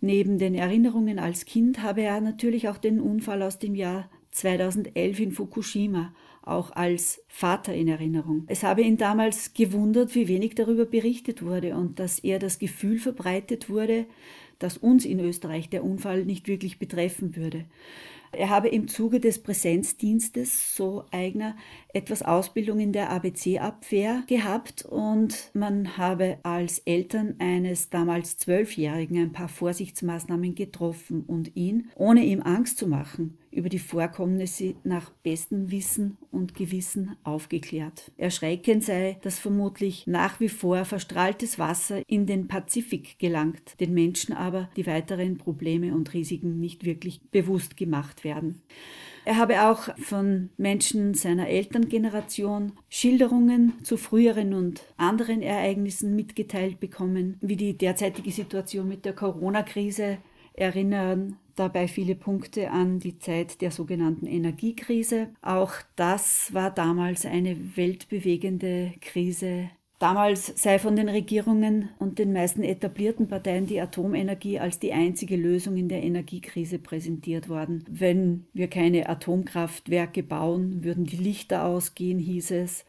[0.00, 5.20] Neben den Erinnerungen als Kind habe er natürlich auch den Unfall aus dem Jahr 2011
[5.20, 6.12] in Fukushima
[6.48, 8.44] auch als Vater in Erinnerung.
[8.46, 12.98] Es habe ihn damals gewundert, wie wenig darüber berichtet wurde und dass er das Gefühl
[12.98, 14.06] verbreitet wurde,
[14.58, 17.66] dass uns in Österreich der Unfall nicht wirklich betreffen würde.
[18.32, 21.56] Er habe im Zuge des Präsenzdienstes, so Eigner,
[21.92, 29.32] etwas Ausbildung in der ABC-Abwehr gehabt und man habe als Eltern eines damals Zwölfjährigen ein
[29.32, 35.70] paar Vorsichtsmaßnahmen getroffen und ihn, ohne ihm Angst zu machen, über die Vorkommnisse nach bestem
[35.70, 38.12] Wissen und Gewissen aufgeklärt.
[38.18, 44.34] Erschreckend sei, dass vermutlich nach wie vor verstrahltes Wasser in den Pazifik gelangt, den Menschen
[44.34, 48.62] aber die weiteren Probleme und Risiken nicht wirklich bewusst gemacht werden.
[49.28, 57.36] Er habe auch von Menschen seiner Elterngeneration Schilderungen zu früheren und anderen Ereignissen mitgeteilt bekommen,
[57.42, 60.16] wie die derzeitige Situation mit der Corona-Krise
[60.54, 65.28] erinnern dabei viele Punkte an die Zeit der sogenannten Energiekrise.
[65.42, 72.62] Auch das war damals eine weltbewegende Krise Damals sei von den Regierungen und den meisten
[72.62, 77.84] etablierten Parteien die Atomenergie als die einzige Lösung in der Energiekrise präsentiert worden.
[77.90, 82.84] Wenn wir keine Atomkraftwerke bauen, würden die Lichter ausgehen, hieß es.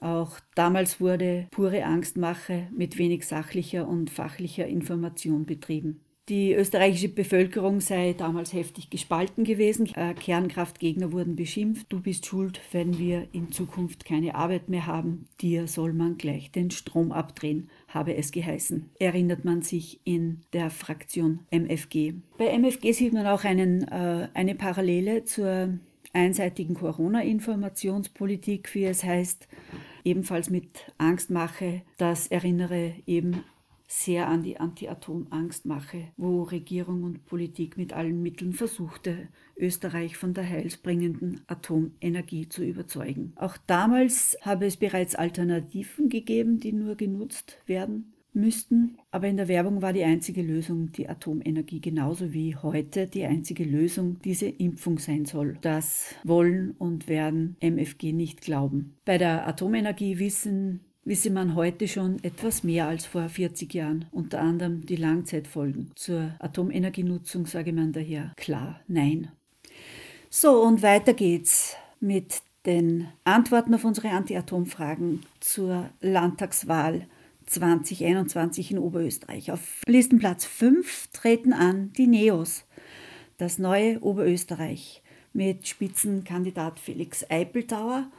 [0.00, 6.00] Auch damals wurde pure Angstmache mit wenig sachlicher und fachlicher Information betrieben.
[6.28, 9.92] Die österreichische Bevölkerung sei damals heftig gespalten gewesen.
[9.96, 11.86] Äh, Kernkraftgegner wurden beschimpft.
[11.88, 15.26] Du bist schuld, wenn wir in Zukunft keine Arbeit mehr haben.
[15.40, 18.88] Dir soll man gleich den Strom abdrehen, habe es geheißen.
[19.00, 22.14] Erinnert man sich in der Fraktion MFG.
[22.38, 25.76] Bei MFG sieht man auch einen, äh, eine Parallele zur
[26.12, 29.48] einseitigen Corona-Informationspolitik, wie es heißt,
[30.04, 31.82] ebenfalls mit Angstmache.
[31.96, 33.42] Das erinnere eben
[33.92, 40.48] sehr an die Anti-Atom-Angstmache, wo Regierung und Politik mit allen Mitteln versuchte, Österreich von der
[40.48, 43.34] heilsbringenden Atomenergie zu überzeugen.
[43.36, 49.48] Auch damals habe es bereits Alternativen gegeben, die nur genutzt werden müssten, aber in der
[49.48, 54.98] Werbung war die einzige Lösung die Atomenergie, genauso wie heute die einzige Lösung diese Impfung
[54.98, 55.58] sein soll.
[55.60, 58.94] Das wollen und werden MFG nicht glauben.
[59.04, 64.40] Bei der Atomenergie wissen wisse man heute schon etwas mehr als vor 40 Jahren, unter
[64.40, 65.90] anderem die Langzeitfolgen.
[65.94, 69.30] Zur Atomenergienutzung sage man daher klar Nein.
[70.30, 77.06] So, und weiter geht's mit den Antworten auf unsere Anti-Atom-Fragen zur Landtagswahl
[77.46, 79.50] 2021 in Oberösterreich.
[79.50, 82.64] Auf Listenplatz 5 treten an die Neos,
[83.36, 88.10] das neue Oberösterreich mit Spitzenkandidat Felix Eipeltauer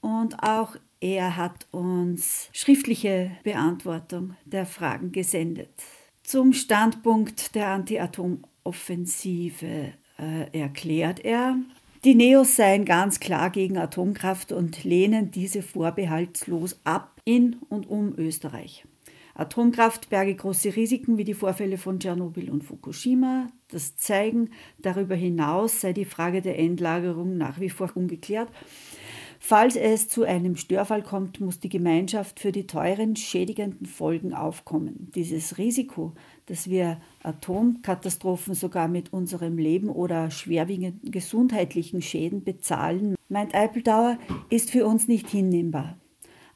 [0.00, 5.70] und auch er hat uns schriftliche Beantwortung der Fragen gesendet.
[6.22, 11.56] Zum Standpunkt der Anti-Atom-Offensive äh, erklärt er,
[12.04, 18.14] die Neos seien ganz klar gegen Atomkraft und lehnen diese vorbehaltslos ab in und um
[18.16, 18.84] Österreich.
[19.34, 23.46] Atomkraft berge große Risiken wie die Vorfälle von Tschernobyl und Fukushima.
[23.68, 28.48] Das zeigen, darüber hinaus sei die Frage der Endlagerung nach wie vor ungeklärt
[29.40, 35.10] Falls es zu einem Störfall kommt, muss die Gemeinschaft für die teuren, schädigenden Folgen aufkommen.
[35.14, 36.12] Dieses Risiko,
[36.46, 44.18] dass wir Atomkatastrophen sogar mit unserem Leben oder schwerwiegenden gesundheitlichen Schäden bezahlen, meint Eipeldauer,
[44.50, 45.96] ist für uns nicht hinnehmbar.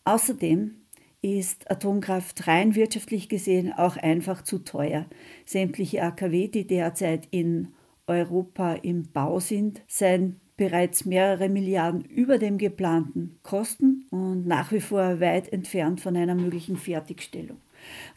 [0.05, 0.75] Außerdem
[1.23, 5.07] ist Atomkraft rein wirtschaftlich gesehen auch einfach zu teuer.
[5.47, 7.69] Sämtliche AKW, die derzeit in
[8.09, 14.81] Europa im Bau sind, seien bereits mehrere Milliarden über dem geplanten Kosten und nach wie
[14.81, 17.59] vor weit entfernt von einer möglichen Fertigstellung.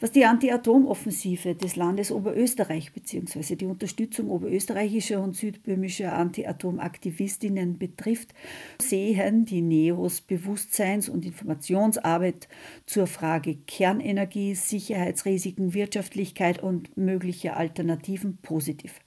[0.00, 3.56] Was die Anti-Atom-Offensive des Landes Oberösterreich bzw.
[3.56, 8.34] die Unterstützung oberösterreichischer und südböhmischer Anti-Atom-Aktivistinnen betrifft,
[8.80, 12.48] sehen die NEOS Bewusstseins- und Informationsarbeit
[12.84, 19.00] zur Frage Kernenergie, Sicherheitsrisiken, Wirtschaftlichkeit und mögliche Alternativen positiv.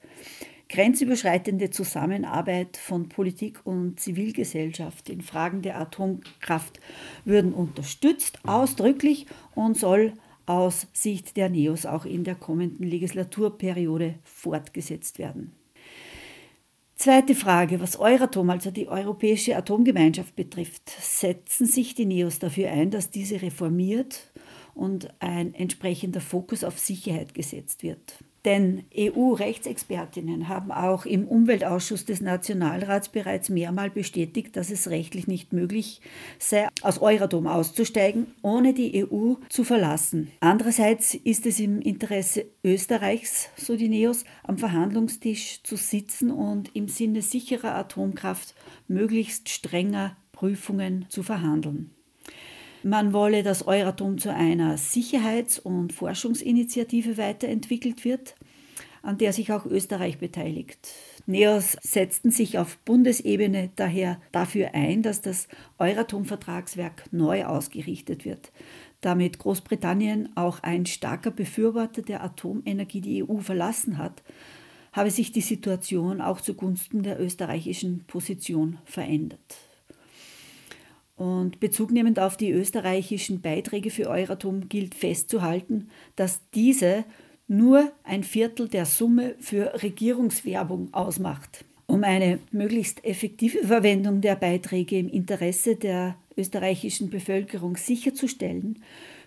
[0.70, 6.78] Grenzüberschreitende Zusammenarbeit von Politik und Zivilgesellschaft in Fragen der Atomkraft
[7.24, 10.12] würden unterstützt, ausdrücklich und soll
[10.46, 15.52] aus Sicht der NEOS auch in der kommenden Legislaturperiode fortgesetzt werden.
[16.94, 20.88] Zweite Frage, was Euratom, also die Europäische Atomgemeinschaft betrifft.
[20.88, 24.30] Setzen sich die NEOS dafür ein, dass diese reformiert
[24.74, 28.18] und ein entsprechender Fokus auf Sicherheit gesetzt wird?
[28.44, 35.52] Denn EU-Rechtsexpertinnen haben auch im Umweltausschuss des Nationalrats bereits mehrmals bestätigt, dass es rechtlich nicht
[35.52, 36.00] möglich
[36.38, 40.30] sei, aus Euratom auszusteigen, ohne die EU zu verlassen.
[40.40, 46.88] Andererseits ist es im Interesse Österreichs, so die NEOS, am Verhandlungstisch zu sitzen und im
[46.88, 48.54] Sinne sicherer Atomkraft
[48.88, 51.90] möglichst strenger Prüfungen zu verhandeln.
[52.82, 58.34] Man wolle, dass Euratom zu einer Sicherheits- und Forschungsinitiative weiterentwickelt wird,
[59.02, 60.88] an der sich auch Österreich beteiligt.
[61.26, 65.46] NEOS setzten sich auf Bundesebene daher dafür ein, dass das
[65.78, 68.50] Euratom-Vertragswerk neu ausgerichtet wird,
[69.02, 74.22] damit Großbritannien auch ein starker Befürworter der Atomenergie die EU verlassen hat,
[74.92, 79.69] habe sich die Situation auch zugunsten der österreichischen Position verändert.
[81.20, 87.04] Und bezugnehmend auf die österreichischen Beiträge für Euratom gilt festzuhalten, dass diese
[87.46, 91.66] nur ein Viertel der Summe für Regierungswerbung ausmacht.
[91.84, 98.82] Um eine möglichst effektive Verwendung der Beiträge im Interesse der österreichischen Bevölkerung sicherzustellen,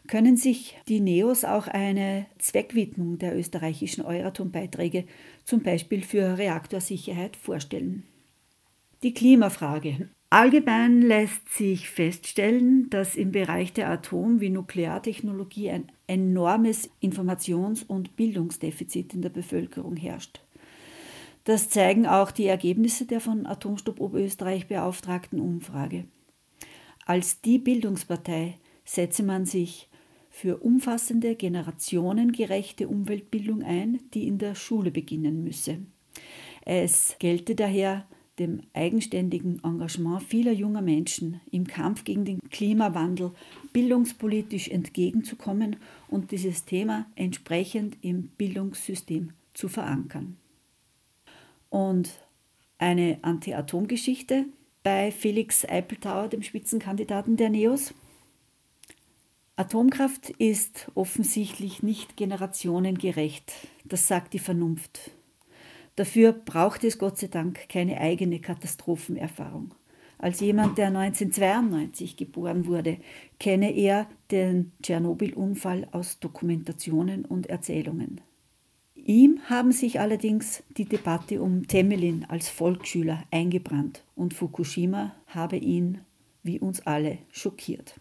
[0.08, 5.06] können sich die NEOS auch eine Zweckwidmung der österreichischen Euratom-Beiträge,
[5.44, 8.02] zum Beispiel für Reaktorsicherheit, vorstellen.
[9.04, 10.10] Die Klimafrage.
[10.34, 18.16] Allgemein lässt sich feststellen, dass im Bereich der Atom- wie Nukleartechnologie ein enormes Informations- und
[18.16, 20.42] Bildungsdefizit in der Bevölkerung herrscht.
[21.44, 26.06] Das zeigen auch die Ergebnisse der von Atomstopp Oberösterreich beauftragten Umfrage.
[27.06, 29.88] Als die Bildungspartei setze man sich
[30.32, 35.78] für umfassende, generationengerechte Umweltbildung ein, die in der Schule beginnen müsse.
[36.66, 38.08] Es gelte daher
[38.40, 43.32] dem eigenständigen Engagement vieler junger Menschen im Kampf gegen den Klimawandel
[43.74, 45.76] bildungspolitisch entgegenzukommen
[46.08, 50.38] und dieses Thema entsprechend im Bildungssystem zu verankern.
[51.70, 52.12] Und
[52.78, 54.46] eine Anti-Atom-Geschichte
[54.84, 57.94] bei Felix Eipeltauer, dem Spitzenkandidaten der NEOS.
[59.56, 63.54] Atomkraft ist offensichtlich nicht generationengerecht,
[63.86, 65.12] das sagt die Vernunft.
[65.96, 69.76] Dafür braucht es Gott sei Dank keine eigene Katastrophenerfahrung.
[70.18, 72.98] Als jemand, der 1992 geboren wurde,
[73.40, 78.22] kenne er den Tschernobyl-Unfall aus Dokumentationen und Erzählungen.
[78.96, 86.00] Ihm haben sich allerdings die Debatte um Temelin als Volksschüler eingebrannt und Fukushima habe ihn,
[86.42, 88.00] wie uns alle, schockiert.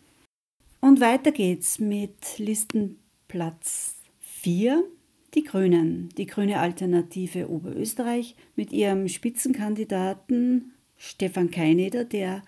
[0.80, 4.84] Und weiter geht's mit Listenplatz 4
[5.34, 12.42] die Grünen, die grüne Alternative Oberösterreich mit ihrem Spitzenkandidaten Stefan Keineder, der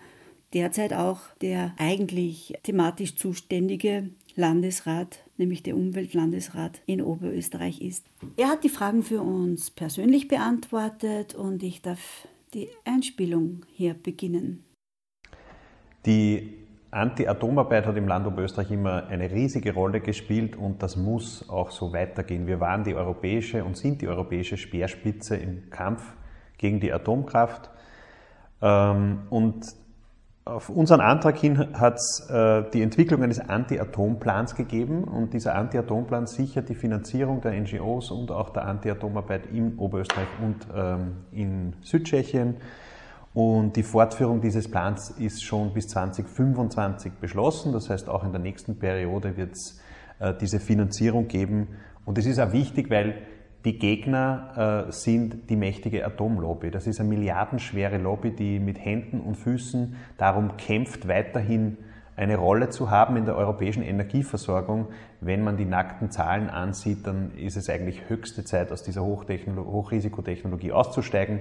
[0.53, 8.05] derzeit auch der eigentlich thematisch zuständige Landesrat, nämlich der Umweltlandesrat in Oberösterreich ist.
[8.37, 14.63] Er hat die Fragen für uns persönlich beantwortet und ich darf die Einspielung hier beginnen.
[16.05, 16.64] Die
[16.95, 21.91] Anti-Atomarbeit hat im Land Oberösterreich immer eine riesige Rolle gespielt und das muss auch so
[21.91, 22.47] weitergehen.
[22.47, 26.15] Wir waren die europäische und sind die europäische Speerspitze im Kampf
[26.57, 27.69] gegen die Atomkraft.
[28.61, 29.65] Ähm, und
[30.45, 36.27] auf unseren Antrag hin hat es äh, die Entwicklung eines Anti-Atom-Plans gegeben und dieser Anti-Atom-Plan
[36.27, 42.57] sichert die Finanzierung der NGOs und auch der Anti-Atomarbeit in Oberösterreich und ähm, in Südtschechien.
[43.35, 47.73] Und die Fortführung dieses Plans ist schon bis 2025 beschlossen.
[47.73, 49.81] Das heißt, auch in der nächsten Periode wird es
[50.19, 51.67] äh, diese Finanzierung geben.
[52.05, 53.15] Und es ist auch wichtig, weil
[53.65, 56.71] die Gegner äh, sind die mächtige Atomlobby.
[56.71, 61.77] Das ist eine milliardenschwere Lobby, die mit Händen und Füßen darum kämpft, weiterhin
[62.15, 64.87] eine Rolle zu haben in der europäischen Energieversorgung.
[65.19, 70.71] Wenn man die nackten Zahlen ansieht, dann ist es eigentlich höchste Zeit, aus dieser Hochrisikotechnologie
[70.71, 71.39] auszusteigen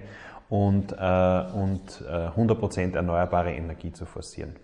[0.48, 4.54] und, äh, und äh, 100% erneuerbare Energie zu forcieren.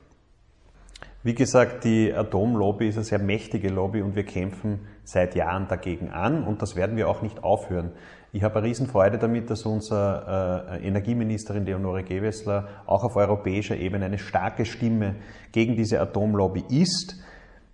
[1.22, 6.08] Wie gesagt, die Atomlobby ist eine sehr mächtige Lobby und wir kämpfen seit Jahren dagegen
[6.08, 7.92] an und das werden wir auch nicht aufhören.
[8.32, 14.06] Ich habe eine Riesenfreude damit, dass unsere äh, Energieministerin Leonore Gewessler auch auf europäischer Ebene
[14.06, 15.16] eine starke Stimme
[15.52, 17.16] gegen diese Atomlobby ist.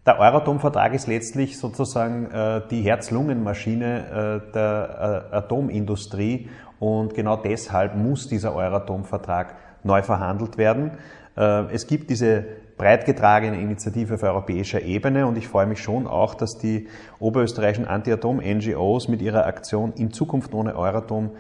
[0.07, 8.29] Der Euratom-Vertrag ist letztlich sozusagen äh, die Herz-Lungen-Maschine äh, der Atomindustrie und genau deshalb muss
[8.29, 10.93] dieser Euratom-Vertrag neu verhandelt werden.
[11.37, 12.45] Äh, es gibt diese
[12.77, 17.89] breit getragene Initiative auf europäischer Ebene und ich freue mich schon auch, dass die oberösterreichischen
[17.89, 21.31] Anti-Atom-NGOs mit ihrer Aktion in Zukunft ohne Euratom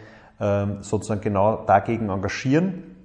[0.40, 2.96] ähm, sozusagen genau dagegen engagieren.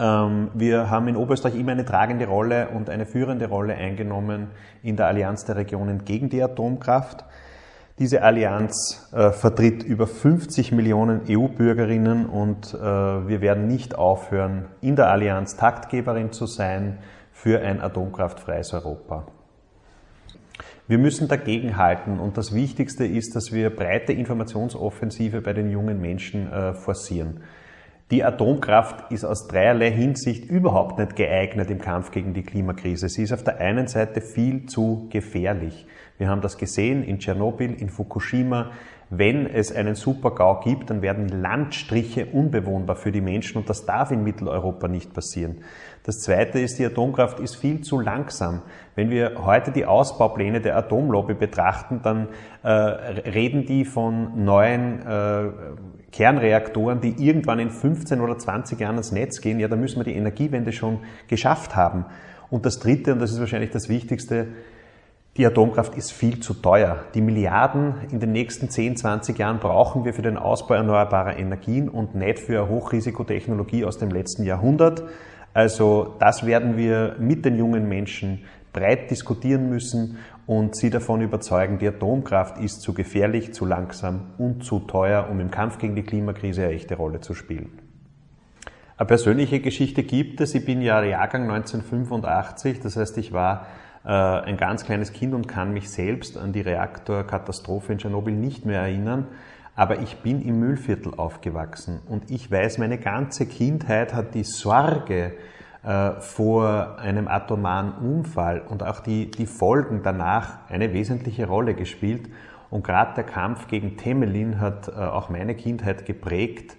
[0.00, 4.48] Ähm, wir haben in Oberösterreich immer eine tragende Rolle und eine führende Rolle eingenommen
[4.82, 7.24] in der Allianz der Regionen gegen die Atomkraft.
[7.98, 14.96] Diese Allianz äh, vertritt über 50 Millionen EU-Bürgerinnen und äh, wir werden nicht aufhören, in
[14.96, 16.98] der Allianz Taktgeberin zu sein
[17.32, 19.26] für ein atomkraftfreies Europa.
[20.86, 26.52] Wir müssen dagegenhalten und das Wichtigste ist, dass wir breite Informationsoffensive bei den jungen Menschen
[26.52, 27.40] äh, forcieren.
[28.10, 33.08] Die Atomkraft ist aus dreierlei Hinsicht überhaupt nicht geeignet im Kampf gegen die Klimakrise.
[33.08, 35.86] Sie ist auf der einen Seite viel zu gefährlich.
[36.18, 38.70] Wir haben das gesehen in Tschernobyl, in Fukushima.
[39.08, 44.10] Wenn es einen Supergau gibt, dann werden Landstriche unbewohnbar für die Menschen und das darf
[44.10, 45.58] in Mitteleuropa nicht passieren.
[46.02, 48.62] Das Zweite ist, die Atomkraft ist viel zu langsam.
[48.96, 52.28] Wenn wir heute die Ausbaupläne der Atomlobby betrachten, dann
[52.64, 55.50] äh, reden die von neuen äh,
[56.10, 59.60] Kernreaktoren, die irgendwann in 15 oder 20 Jahren ans Netz gehen.
[59.60, 62.06] Ja, da müssen wir die Energiewende schon geschafft haben.
[62.50, 64.48] Und das Dritte, und das ist wahrscheinlich das Wichtigste,
[65.36, 67.04] die Atomkraft ist viel zu teuer.
[67.14, 71.88] Die Milliarden in den nächsten 10, 20 Jahren brauchen wir für den Ausbau erneuerbarer Energien
[71.88, 75.02] und nicht für eine Hochrisikotechnologie aus dem letzten Jahrhundert.
[75.52, 81.78] Also das werden wir mit den jungen Menschen breit diskutieren müssen und sie davon überzeugen,
[81.78, 86.02] die Atomkraft ist zu gefährlich, zu langsam und zu teuer, um im Kampf gegen die
[86.02, 87.78] Klimakrise eine echte Rolle zu spielen.
[88.98, 90.54] Eine persönliche Geschichte gibt es.
[90.54, 93.66] Ich bin ja Jahrgang 1985, das heißt, ich war
[94.12, 98.80] ein ganz kleines Kind und kann mich selbst an die Reaktorkatastrophe in Tschernobyl nicht mehr
[98.80, 99.26] erinnern.
[99.74, 105.34] Aber ich bin im Müllviertel aufgewachsen und ich weiß, meine ganze Kindheit hat die Sorge
[105.82, 112.30] äh, vor einem atomaren Unfall und auch die, die Folgen danach eine wesentliche Rolle gespielt.
[112.70, 116.76] Und gerade der Kampf gegen Temelin hat äh, auch meine Kindheit geprägt,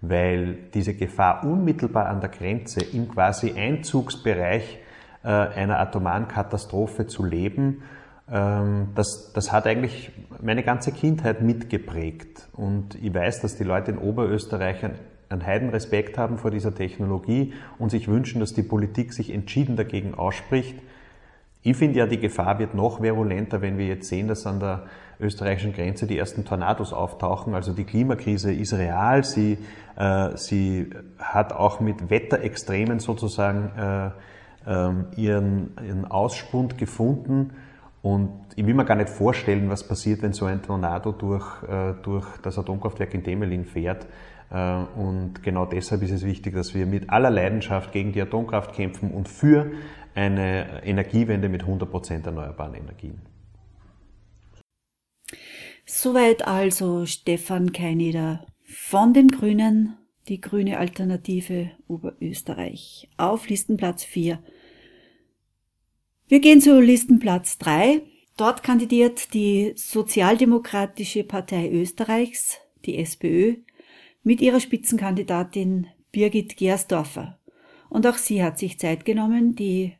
[0.00, 4.87] weil diese Gefahr unmittelbar an der Grenze im quasi Einzugsbereich äh,
[5.22, 7.82] einer atomaren Katastrophe zu leben
[8.30, 10.10] ähm, das, das hat eigentlich
[10.40, 12.48] meine ganze Kindheit mitgeprägt.
[12.52, 17.90] Und ich weiß, dass die Leute in Oberösterreich einen Heidenrespekt haben vor dieser Technologie und
[17.90, 20.78] sich wünschen, dass die Politik sich entschieden dagegen ausspricht.
[21.62, 24.84] Ich finde ja, die Gefahr wird noch virulenter, wenn wir jetzt sehen, dass an der
[25.20, 27.54] österreichischen Grenze die ersten Tornados auftauchen.
[27.54, 29.24] Also die Klimakrise ist real.
[29.24, 29.58] Sie,
[29.96, 34.10] äh, sie hat auch mit Wetterextremen sozusagen äh,
[34.68, 37.54] äh, ihren, ihren Ausspund gefunden.
[38.02, 41.94] Und ich will mir gar nicht vorstellen, was passiert, wenn so ein Tornado durch, äh,
[42.02, 44.06] durch das Atomkraftwerk in Temelin fährt.
[44.50, 48.74] Äh, und genau deshalb ist es wichtig, dass wir mit aller Leidenschaft gegen die Atomkraft
[48.74, 49.72] kämpfen und für
[50.14, 53.20] eine Energiewende mit 100% erneuerbaren Energien.
[55.84, 59.96] Soweit also Stefan Keineder von den Grünen,
[60.28, 64.38] die grüne Alternative Oberösterreich, auf Listenplatz 4
[66.28, 68.02] wir gehen zu Listenplatz 3.
[68.36, 73.56] Dort kandidiert die Sozialdemokratische Partei Österreichs, die SPÖ,
[74.22, 77.38] mit ihrer Spitzenkandidatin Birgit Gersdorfer.
[77.88, 79.94] Und auch sie hat sich Zeit genommen, die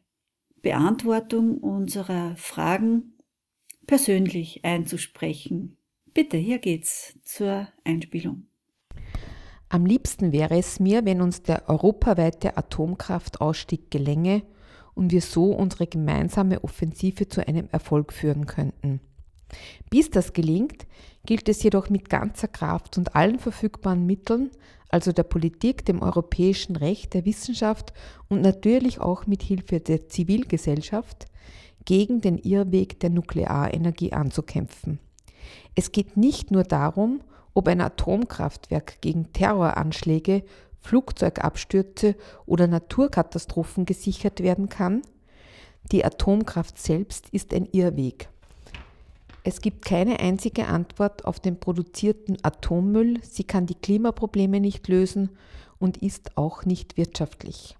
[0.61, 3.14] Beantwortung unserer Fragen
[3.87, 5.79] persönlich einzusprechen.
[6.12, 8.47] Bitte, hier geht's zur Einspielung.
[9.70, 14.43] Am liebsten wäre es mir, wenn uns der europaweite Atomkraftausstieg gelänge
[14.99, 19.01] und wir so unsere gemeinsame Offensive zu einem Erfolg führen könnten.
[19.91, 20.87] Bis das gelingt,
[21.25, 24.51] gilt es jedoch mit ganzer Kraft und allen verfügbaren Mitteln,
[24.89, 27.93] also der Politik, dem europäischen Recht, der Wissenschaft
[28.29, 31.27] und natürlich auch mit Hilfe der Zivilgesellschaft,
[31.85, 34.99] gegen den Irrweg der Nuklearenergie anzukämpfen.
[35.75, 37.21] Es geht nicht nur darum,
[37.55, 40.43] ob ein Atomkraftwerk gegen Terroranschläge
[40.89, 42.16] Flugzeugabstürze
[42.47, 45.03] oder Naturkatastrophen gesichert werden kann.
[45.93, 48.30] Die Atomkraft selbst ist ein Irrweg.
[49.45, 55.30] Es gibt keine einzige Antwort auf den produzierten Atommüll, sie kann die Klimaprobleme nicht lösen
[55.78, 57.76] und ist auch nicht wirtschaftlich.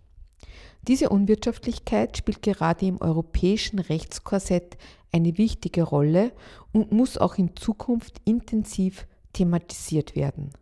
[0.83, 4.77] Diese Unwirtschaftlichkeit spielt gerade im europäischen Rechtskorsett
[5.13, 6.33] eine wichtige Rolle
[6.73, 10.53] und muss auch in Zukunft intensiv thematisiert werden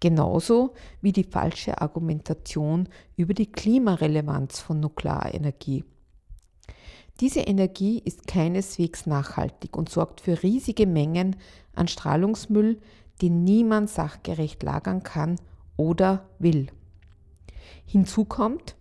[0.00, 5.84] genauso wie die falsche Argumentation über die Klimarelevanz von Nuklearenergie.
[7.20, 11.36] Diese Energie ist keineswegs nachhaltig und sorgt für riesige Mengen
[11.74, 12.80] an Strahlungsmüll,
[13.22, 15.36] den niemand sachgerecht lagern kann
[15.76, 16.66] oder will.
[17.86, 18.74] Hinzu kommt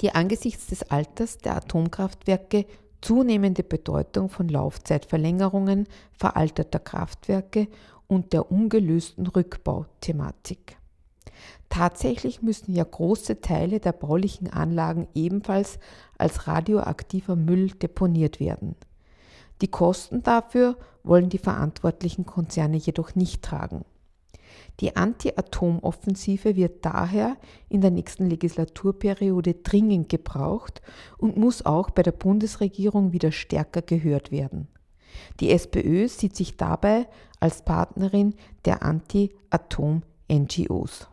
[0.00, 2.66] die angesichts des Alters der Atomkraftwerke
[3.00, 5.86] zunehmende Bedeutung von Laufzeitverlängerungen
[6.18, 7.68] veralteter Kraftwerke
[8.08, 10.76] und der ungelösten Rückbauthematik.
[11.68, 15.78] Tatsächlich müssen ja große Teile der baulichen Anlagen ebenfalls
[16.16, 18.76] als radioaktiver Müll deponiert werden.
[19.60, 23.84] Die Kosten dafür wollen die verantwortlichen Konzerne jedoch nicht tragen.
[24.80, 27.36] Die Anti-Atom-Offensive wird daher
[27.68, 30.82] in der nächsten Legislaturperiode dringend gebraucht
[31.16, 34.68] und muss auch bei der Bundesregierung wieder stärker gehört werden.
[35.40, 37.06] Die SPÖ sieht sich dabei
[37.46, 38.34] als Partnerin
[38.64, 41.06] der Anti-Atom-NGOs.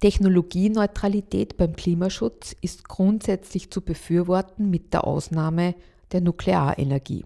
[0.00, 5.76] Technologieneutralität beim Klimaschutz ist grundsätzlich zu befürworten mit der Ausnahme
[6.10, 7.24] der Nuklearenergie.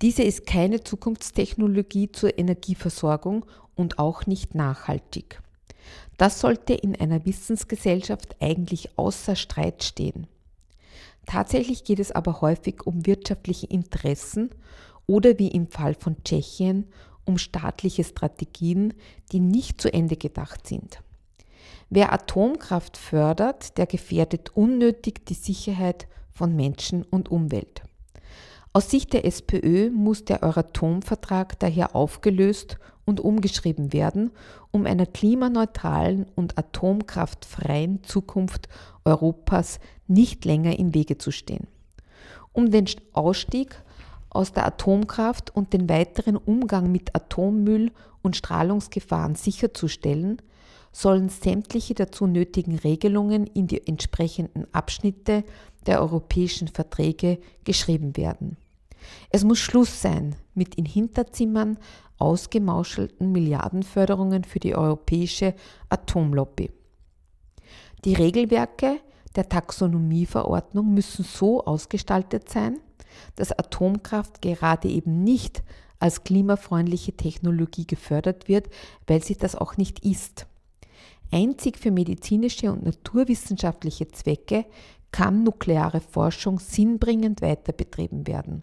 [0.00, 3.44] Diese ist keine Zukunftstechnologie zur Energieversorgung
[3.74, 5.42] und auch nicht nachhaltig.
[6.16, 10.26] Das sollte in einer Wissensgesellschaft eigentlich außer Streit stehen.
[11.28, 14.48] Tatsächlich geht es aber häufig um wirtschaftliche Interessen
[15.06, 16.86] oder wie im Fall von Tschechien
[17.26, 18.94] um staatliche Strategien,
[19.30, 21.02] die nicht zu Ende gedacht sind.
[21.90, 27.82] Wer Atomkraft fördert, der gefährdet unnötig die Sicherheit von Menschen und Umwelt.
[28.72, 34.30] Aus Sicht der SPÖ muss der Euratom-Vertrag daher aufgelöst und umgeschrieben werden,
[34.70, 38.70] um einer klimaneutralen und atomkraftfreien Zukunft
[39.04, 39.78] Europas
[40.08, 41.66] nicht länger im Wege zu stehen.
[42.52, 43.82] Um den Ausstieg
[44.30, 47.92] aus der Atomkraft und den weiteren Umgang mit Atommüll
[48.22, 50.42] und Strahlungsgefahren sicherzustellen,
[50.92, 55.44] sollen sämtliche dazu nötigen Regelungen in die entsprechenden Abschnitte
[55.86, 58.56] der europäischen Verträge geschrieben werden.
[59.30, 61.78] Es muss Schluss sein mit in Hinterzimmern
[62.18, 65.54] ausgemauschelten Milliardenförderungen für die europäische
[65.88, 66.70] Atomlobby.
[68.04, 69.00] Die Regelwerke
[69.38, 72.80] der Taxonomieverordnung müssen so ausgestaltet sein,
[73.36, 75.62] dass Atomkraft gerade eben nicht
[76.00, 78.68] als klimafreundliche Technologie gefördert wird,
[79.06, 80.46] weil sie das auch nicht ist.
[81.30, 84.66] Einzig für medizinische und naturwissenschaftliche Zwecke
[85.12, 88.62] kann nukleare Forschung sinnbringend weiter betrieben werden.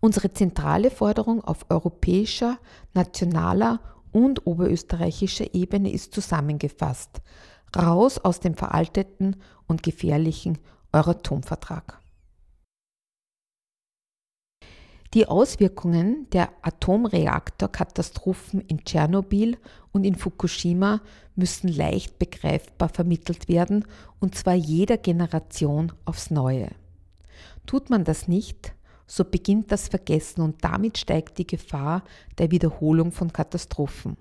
[0.00, 2.58] Unsere zentrale Forderung auf europäischer,
[2.94, 3.80] nationaler
[4.12, 7.20] und oberösterreichischer Ebene ist zusammengefasst.
[7.76, 10.58] Raus aus dem veralteten und gefährlichen
[10.92, 12.00] Euratom-Vertrag.
[15.14, 19.56] Die Auswirkungen der Atomreaktorkatastrophen in Tschernobyl
[19.92, 21.02] und in Fukushima
[21.36, 23.84] müssen leicht begreifbar vermittelt werden,
[24.18, 26.68] und zwar jeder Generation aufs Neue.
[27.64, 28.74] Tut man das nicht,
[29.06, 32.02] so beginnt das Vergessen und damit steigt die Gefahr
[32.38, 34.16] der Wiederholung von Katastrophen.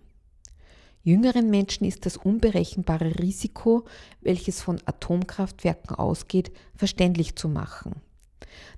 [1.06, 3.84] Jüngeren Menschen ist das unberechenbare Risiko,
[4.22, 7.96] welches von Atomkraftwerken ausgeht, verständlich zu machen.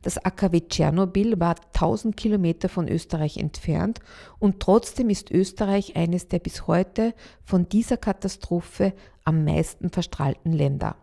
[0.02, 4.00] Das AKW Tschernobyl war 1000 Kilometer von Österreich entfernt
[4.40, 7.14] und trotzdem ist Österreich eines der bis heute
[7.44, 10.96] von dieser Katastrophe am meisten verstrahlten Länder.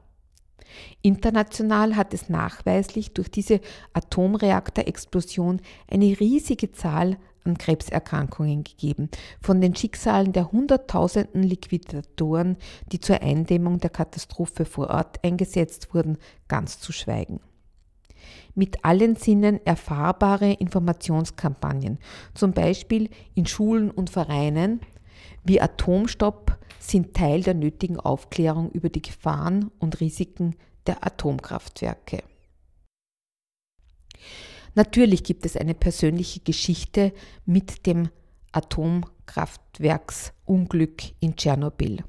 [1.03, 3.61] International hat es nachweislich durch diese
[3.93, 9.09] Atomreaktorexplosion eine riesige Zahl an Krebserkrankungen gegeben,
[9.41, 12.57] von den Schicksalen der Hunderttausenden Liquidatoren,
[12.91, 16.19] die zur Eindämmung der Katastrophe vor Ort eingesetzt wurden,
[16.49, 17.41] ganz zu schweigen
[18.55, 21.99] mit allen Sinnen erfahrbare Informationskampagnen,
[22.35, 24.81] zum Beispiel in Schulen und Vereinen
[25.45, 32.23] wie Atomstopp sind Teil der nötigen Aufklärung über die Gefahren und Risiken der Atomkraftwerke.
[34.75, 37.13] Natürlich gibt es eine persönliche Geschichte
[37.45, 38.09] mit dem
[38.53, 42.03] Atomkraftwerksunglück in Tschernobyl.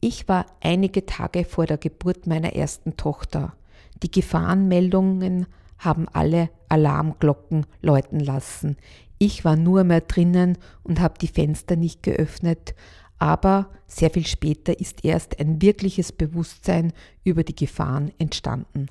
[0.00, 3.54] Ich war einige Tage vor der Geburt meiner ersten Tochter.
[4.02, 5.46] Die Gefahrenmeldungen
[5.78, 8.76] haben alle Alarmglocken läuten lassen.
[9.18, 12.74] Ich war nur mehr drinnen und habe die Fenster nicht geöffnet,
[13.18, 16.92] aber sehr viel später ist erst ein wirkliches Bewusstsein
[17.24, 18.88] über die Gefahren entstanden.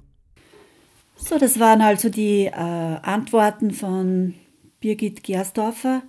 [1.16, 4.36] So, das waren also die äh, Antworten von
[4.80, 6.03] Birgit Gersdorfer,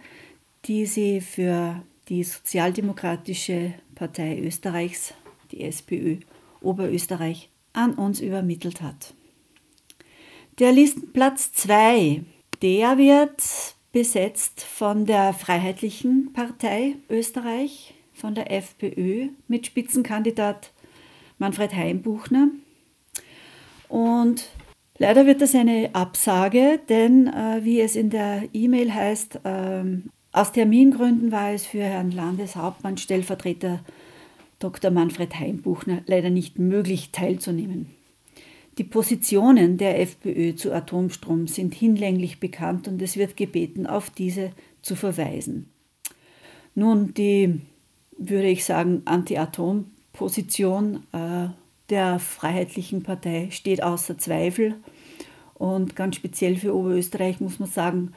[0.64, 5.14] die sie für die Sozialdemokratische Partei Österreichs,
[5.52, 6.18] die SPÖ
[6.61, 9.14] Oberösterreich, an uns übermittelt hat.
[10.59, 12.22] Der Listenplatz 2,
[12.62, 13.42] der wird
[13.92, 20.72] besetzt von der Freiheitlichen Partei Österreich, von der FPÖ mit Spitzenkandidat
[21.38, 22.48] Manfred Heimbuchner.
[23.88, 24.48] Und
[24.99, 29.84] leider wird das eine Absage, denn äh, wie es in der E-Mail heißt, äh,
[30.32, 33.80] aus Termingründen war es für Herrn Landeshauptmann Stellvertreter
[34.59, 34.90] Dr.
[34.90, 37.86] Manfred Heimbuchner leider nicht möglich teilzunehmen.
[38.78, 44.51] Die Positionen der FPÖ zu Atomstrom sind hinlänglich bekannt und es wird gebeten, auf diese
[44.82, 45.70] zu verweisen.
[46.74, 47.61] Nun, die,
[48.18, 51.49] würde ich sagen, Anti-Atom-Position äh,
[51.91, 54.76] der Freiheitlichen Partei steht außer Zweifel.
[55.55, 58.12] Und ganz speziell für Oberösterreich muss man sagen,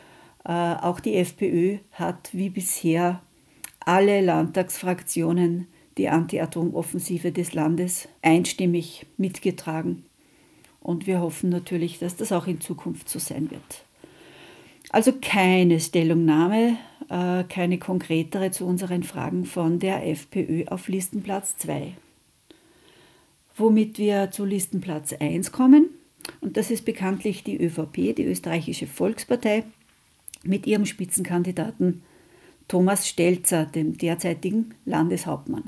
[0.45, 3.21] äh, auch die FPÖ hat wie bisher
[3.79, 5.67] alle Landtagsfraktionen
[5.97, 10.05] die Anti-Atom-Offensive des Landes einstimmig mitgetragen.
[10.81, 13.83] Und wir hoffen natürlich, dass das auch in Zukunft so sein wird.
[14.91, 16.77] Also keine Stellungnahme,
[17.09, 21.93] äh, keine konkretere zu unseren Fragen von der FPÖ auf Listenplatz 2.
[23.59, 25.89] Womit wir zu Listenplatz 1 kommen,
[26.39, 29.65] und das ist bekanntlich die ÖVP, die Österreichische Volkspartei,
[30.43, 32.01] mit ihrem Spitzenkandidaten
[32.69, 35.65] Thomas Stelzer, dem derzeitigen Landeshauptmann.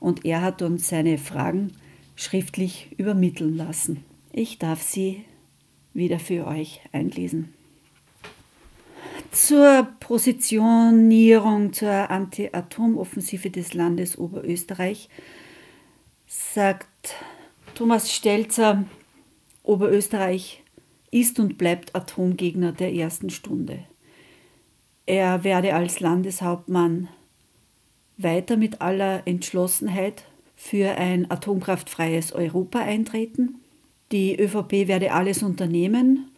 [0.00, 1.72] Und er hat uns seine Fragen
[2.16, 4.02] schriftlich übermitteln lassen.
[4.32, 5.24] Ich darf sie
[5.94, 7.54] wieder für euch einlesen.
[9.30, 15.08] Zur Positionierung zur Anti-Atom-Offensive des Landes Oberösterreich
[16.32, 17.16] sagt
[17.74, 18.84] Thomas Stelzer,
[19.64, 20.62] Oberösterreich
[21.10, 23.80] ist und bleibt Atomgegner der ersten Stunde.
[25.06, 27.08] Er werde als Landeshauptmann
[28.16, 30.22] weiter mit aller Entschlossenheit
[30.54, 33.56] für ein atomkraftfreies Europa eintreten.
[34.12, 36.30] Die ÖVP werde alles unternehmen,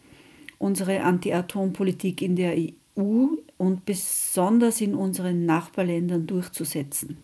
[0.57, 3.27] unsere Anti-Atom-Politik in der EU
[3.59, 7.17] und besonders in unseren Nachbarländern durchzusetzen.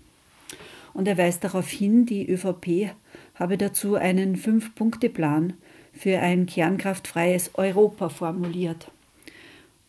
[0.93, 2.91] Und er weist darauf hin, die ÖVP
[3.35, 5.53] habe dazu einen Fünf-Punkte-Plan
[5.93, 8.91] für ein kernkraftfreies Europa formuliert.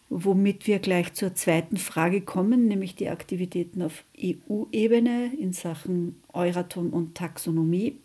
[0.09, 6.91] Womit wir gleich zur zweiten Frage kommen, nämlich die Aktivitäten auf EU-Ebene in Sachen Euratom
[6.91, 7.97] und Taxonomie.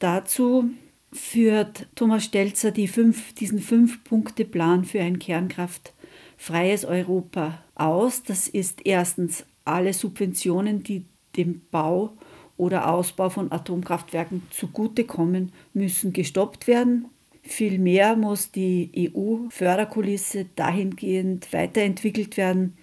[0.00, 0.70] Dazu
[1.12, 8.22] führt Thomas Stelzer die fünf, diesen Fünf-Punkte-Plan für ein kernkraftfreies Europa aus.
[8.24, 11.04] Das ist erstens alle Subventionen, die
[11.38, 12.10] dem Bau
[12.58, 17.06] oder Ausbau von Atomkraftwerken zugutekommen, müssen gestoppt werden.
[17.42, 22.76] Vielmehr muss die EU-Förderkulisse dahingehend weiterentwickelt werden,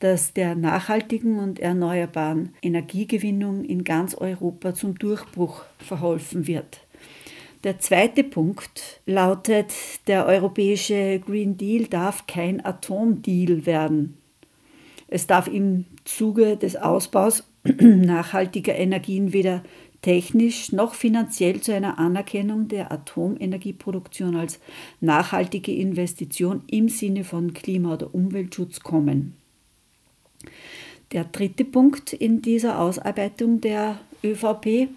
[0.00, 6.80] dass der nachhaltigen und erneuerbaren Energiegewinnung in ganz Europa zum Durchbruch verholfen wird.
[7.62, 9.72] Der zweite Punkt lautet,
[10.06, 14.16] der europäische Green Deal darf kein Atomdeal werden.
[15.08, 17.44] Es darf im Zuge des Ausbaus
[17.80, 19.62] nachhaltiger Energien weder
[20.02, 24.58] technisch noch finanziell zu einer Anerkennung der Atomenergieproduktion als
[25.00, 29.34] nachhaltige Investition im Sinne von Klima- oder Umweltschutz kommen.
[31.12, 34.88] Der dritte Punkt in dieser Ausarbeitung der ÖVP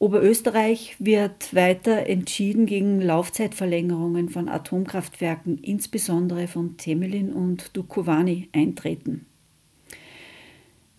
[0.00, 9.26] Oberösterreich wird weiter entschieden gegen Laufzeitverlängerungen von Atomkraftwerken, insbesondere von Temelin und Dukovany, eintreten.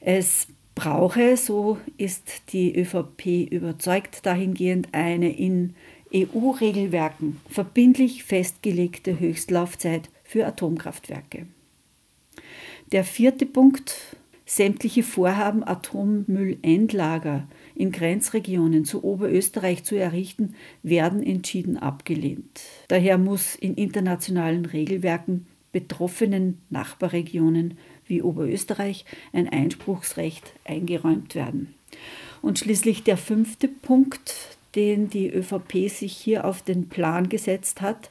[0.02, 0.48] Es
[0.80, 5.74] brauche, so ist die ÖVP überzeugt, dahingehend eine in
[6.16, 11.48] EU-Regelwerken verbindlich festgelegte Höchstlaufzeit für Atomkraftwerke.
[12.94, 14.16] Der vierte Punkt,
[14.46, 22.62] sämtliche Vorhaben, Atommüllendlager in Grenzregionen zu Oberösterreich zu errichten, werden entschieden abgelehnt.
[22.88, 27.78] Daher muss in internationalen Regelwerken betroffenen Nachbarregionen
[28.10, 31.74] wie Oberösterreich ein Einspruchsrecht eingeräumt werden.
[32.42, 34.34] Und schließlich der fünfte Punkt,
[34.76, 38.10] den die ÖVP sich hier auf den Plan gesetzt hat,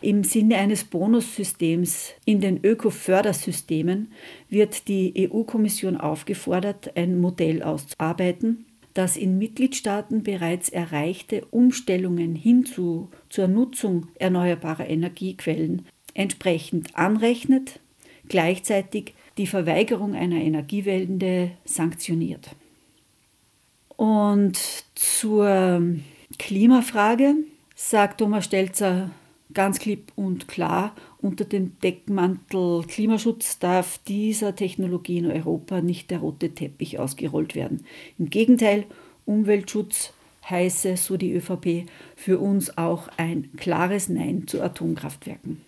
[0.00, 4.12] im Sinne eines Bonussystems in den Öko-Fördersystemen
[4.48, 13.08] wird die EU-Kommission aufgefordert, ein Modell auszuarbeiten, das in Mitgliedstaaten bereits erreichte Umstellungen hin zu,
[13.28, 17.80] zur Nutzung erneuerbarer Energiequellen entsprechend anrechnet,
[18.28, 22.50] gleichzeitig die Verweigerung einer Energiewende sanktioniert.
[23.96, 24.58] Und
[24.94, 25.82] zur
[26.38, 27.34] Klimafrage
[27.74, 29.10] sagt Thomas Stelzer
[29.54, 36.18] ganz klipp und klar, unter dem Deckmantel Klimaschutz darf dieser Technologie in Europa nicht der
[36.18, 37.84] rote Teppich ausgerollt werden.
[38.18, 38.84] Im Gegenteil,
[39.24, 40.12] Umweltschutz
[40.48, 45.67] heiße, so die ÖVP, für uns auch ein klares Nein zu Atomkraftwerken.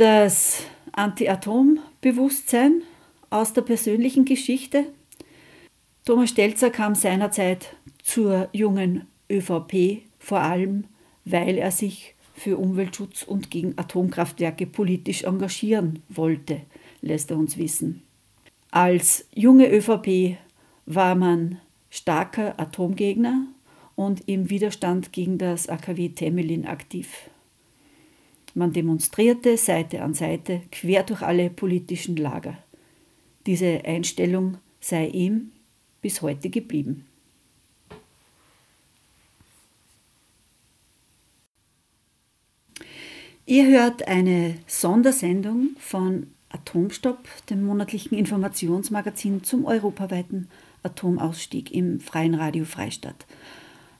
[0.00, 2.84] Das Anti-Atom-Bewusstsein
[3.28, 4.86] aus der persönlichen Geschichte.
[6.06, 10.84] Thomas Stelzer kam seinerzeit zur jungen ÖVP, vor allem
[11.26, 16.62] weil er sich für Umweltschutz und gegen Atomkraftwerke politisch engagieren wollte,
[17.02, 18.00] lässt er uns wissen.
[18.70, 20.38] Als junge ÖVP
[20.86, 21.58] war man
[21.90, 23.44] starker Atomgegner
[23.96, 27.28] und im Widerstand gegen das AKW Temelin aktiv.
[28.54, 32.58] Man demonstrierte Seite an Seite quer durch alle politischen Lager.
[33.46, 35.52] Diese Einstellung sei ihm,
[36.02, 37.06] bis heute geblieben.
[43.46, 50.48] Ihr hört eine Sondersendung von Atomstopp, dem monatlichen Informationsmagazin zum europaweiten
[50.82, 53.26] Atomausstieg im Freien Radio Freistadt.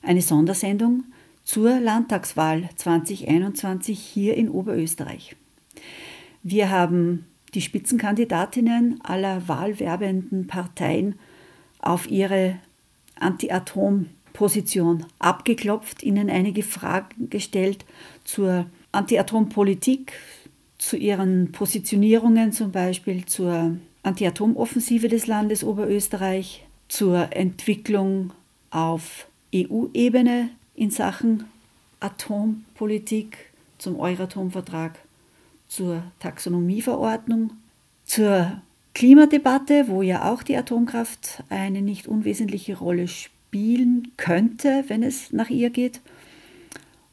[0.01, 1.03] Eine Sondersendung
[1.51, 5.35] zur Landtagswahl 2021 hier in Oberösterreich.
[6.43, 11.15] Wir haben die Spitzenkandidatinnen aller wahlwerbenden Parteien
[11.79, 12.57] auf ihre
[13.19, 17.83] Anti-Atom-Position abgeklopft, ihnen einige Fragen gestellt
[18.23, 20.13] zur Anti-Atom-Politik,
[20.77, 28.31] zu ihren Positionierungen zum Beispiel zur Anti-Atom-Offensive des Landes Oberösterreich, zur Entwicklung
[28.69, 30.51] auf EU-Ebene
[30.81, 31.43] in Sachen
[31.99, 34.97] Atompolitik, zum Euratom-Vertrag,
[35.67, 37.51] zur Taxonomieverordnung,
[38.03, 38.59] zur
[38.95, 45.51] Klimadebatte, wo ja auch die Atomkraft eine nicht unwesentliche Rolle spielen könnte, wenn es nach
[45.51, 46.01] ihr geht,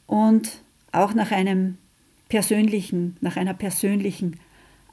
[0.07, 0.49] und
[0.91, 1.77] auch nach einem
[2.27, 4.39] persönlichen, nach einer persönlichen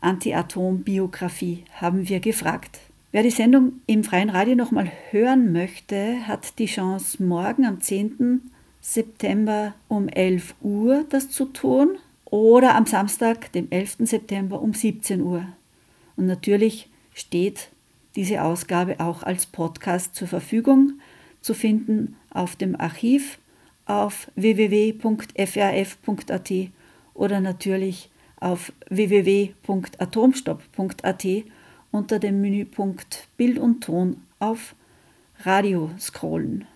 [0.03, 2.81] Anti-Atom-Biografie haben wir gefragt.
[3.11, 8.51] Wer die Sendung im Freien Radio nochmal hören möchte, hat die Chance, morgen am 10.
[8.89, 13.97] September um 11 Uhr das zu tun oder am Samstag, dem 11.
[14.03, 15.45] September um 17 Uhr.
[16.17, 17.71] Und natürlich steht
[18.15, 21.01] diese Ausgabe auch als Podcast zur Verfügung,
[21.41, 23.41] zu finden auf dem Archiv
[23.87, 24.93] auf www.frf.at
[27.15, 28.09] oder natürlich
[28.39, 31.27] auf www.atomstopp.at
[31.91, 34.77] unter dem Menüpunkt Bild und Ton auf
[35.45, 36.67] Radio scrollen.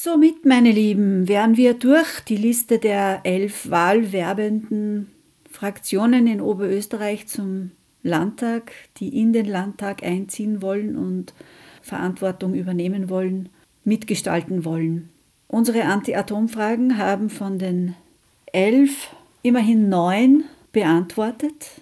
[0.00, 5.10] Somit, meine Lieben, wären wir durch die Liste der elf wahlwerbenden
[5.50, 7.72] Fraktionen in Oberösterreich zum
[8.04, 11.34] Landtag, die in den Landtag einziehen wollen und
[11.82, 13.48] Verantwortung übernehmen wollen,
[13.82, 15.08] mitgestalten wollen.
[15.48, 17.96] Unsere Anti-Atom-Fragen haben von den
[18.52, 19.08] elf
[19.42, 21.72] immerhin neun beantwortet.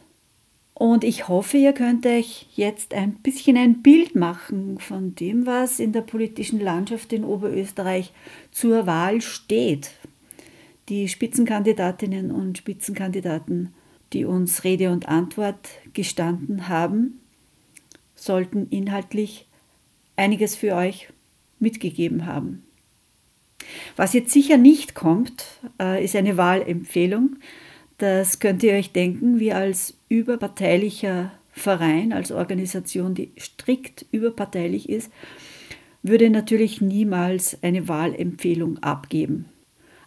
[0.79, 5.81] Und ich hoffe, ihr könnt euch jetzt ein bisschen ein Bild machen von dem, was
[5.81, 8.13] in der politischen Landschaft in Oberösterreich
[8.53, 9.93] zur Wahl steht.
[10.91, 13.73] Die Spitzenkandidatinnen und Spitzenkandidaten,
[14.13, 17.21] die uns Rede und Antwort gestanden haben,
[18.15, 19.47] sollten inhaltlich
[20.15, 21.09] einiges für euch
[21.59, 22.65] mitgegeben haben.
[23.97, 25.43] Was jetzt sicher nicht kommt,
[25.81, 27.37] äh, ist eine Wahlempfehlung.
[27.99, 35.11] Das könnt ihr euch denken, wir als überparteilicher Verein, als Organisation, die strikt überparteilich ist,
[36.03, 39.47] würde natürlich niemals eine Wahlempfehlung abgeben.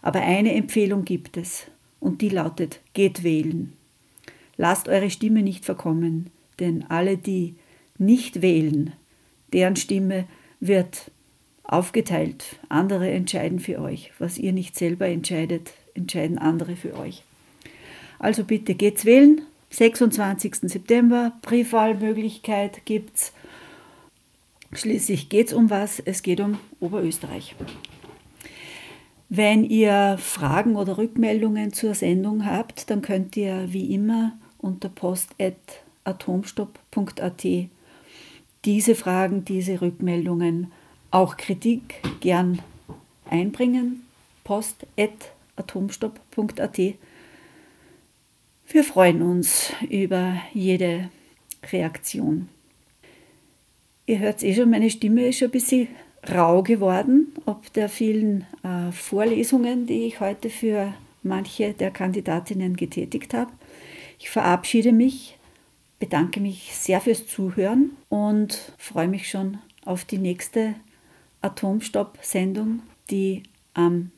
[0.02, 1.66] Aber eine Empfehlung gibt es
[1.98, 3.72] und die lautet, geht wählen.
[4.56, 6.30] Lasst eure Stimme nicht verkommen,
[6.60, 7.56] denn alle, die
[7.98, 8.92] nicht wählen,
[9.52, 10.26] deren Stimme
[10.60, 11.10] wird
[11.64, 12.60] aufgeteilt.
[12.68, 14.12] Andere entscheiden für euch.
[14.18, 17.24] Was ihr nicht selber entscheidet, entscheiden andere für euch.
[18.20, 19.42] Also bitte geht's wählen.
[19.70, 20.70] 26.
[20.70, 23.32] September, Briefwahlmöglichkeit gibt's.
[24.72, 25.98] Schließlich geht's um was?
[25.98, 27.56] Es geht um Oberösterreich.
[29.28, 37.46] Wenn ihr Fragen oder Rückmeldungen zur Sendung habt, dann könnt ihr wie immer unter post.atomstopp.at
[38.64, 40.70] diese Fragen, diese Rückmeldungen
[41.10, 42.60] auch Kritik gern
[43.24, 44.06] einbringen.
[44.44, 46.78] post.atomstopp.at.
[48.72, 51.10] Wir freuen uns über jede
[51.72, 52.48] Reaktion.
[54.06, 55.88] Ihr hört eh schon, meine Stimme ist schon ein bisschen
[56.32, 60.94] rau geworden, ob der vielen äh, Vorlesungen, die ich heute für
[61.24, 63.50] manche der Kandidatinnen getätigt habe.
[64.20, 65.36] Ich verabschiede mich,
[65.98, 70.76] bedanke mich sehr fürs Zuhören und freue mich schon auf die nächste
[71.42, 73.42] Atomstopp-Sendung, die
[73.74, 74.12] am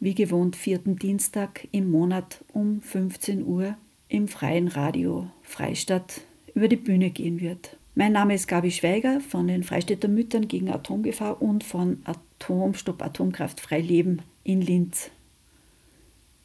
[0.00, 3.76] wie gewohnt vierten Dienstag im Monat um 15 Uhr
[4.08, 6.22] im freien Radio Freistadt
[6.54, 7.76] über die Bühne gehen wird.
[7.94, 13.60] Mein Name ist Gabi Schweiger von den Freistädter Müttern gegen Atomgefahr und von Atomstopp Atomkraft
[13.60, 15.10] Frei Leben in Linz.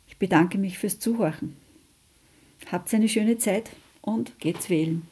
[0.08, 1.56] Ich bedanke mich fürs Zuhören.
[2.72, 3.70] Habt eine schöne Zeit
[4.02, 5.04] und geht's wählen.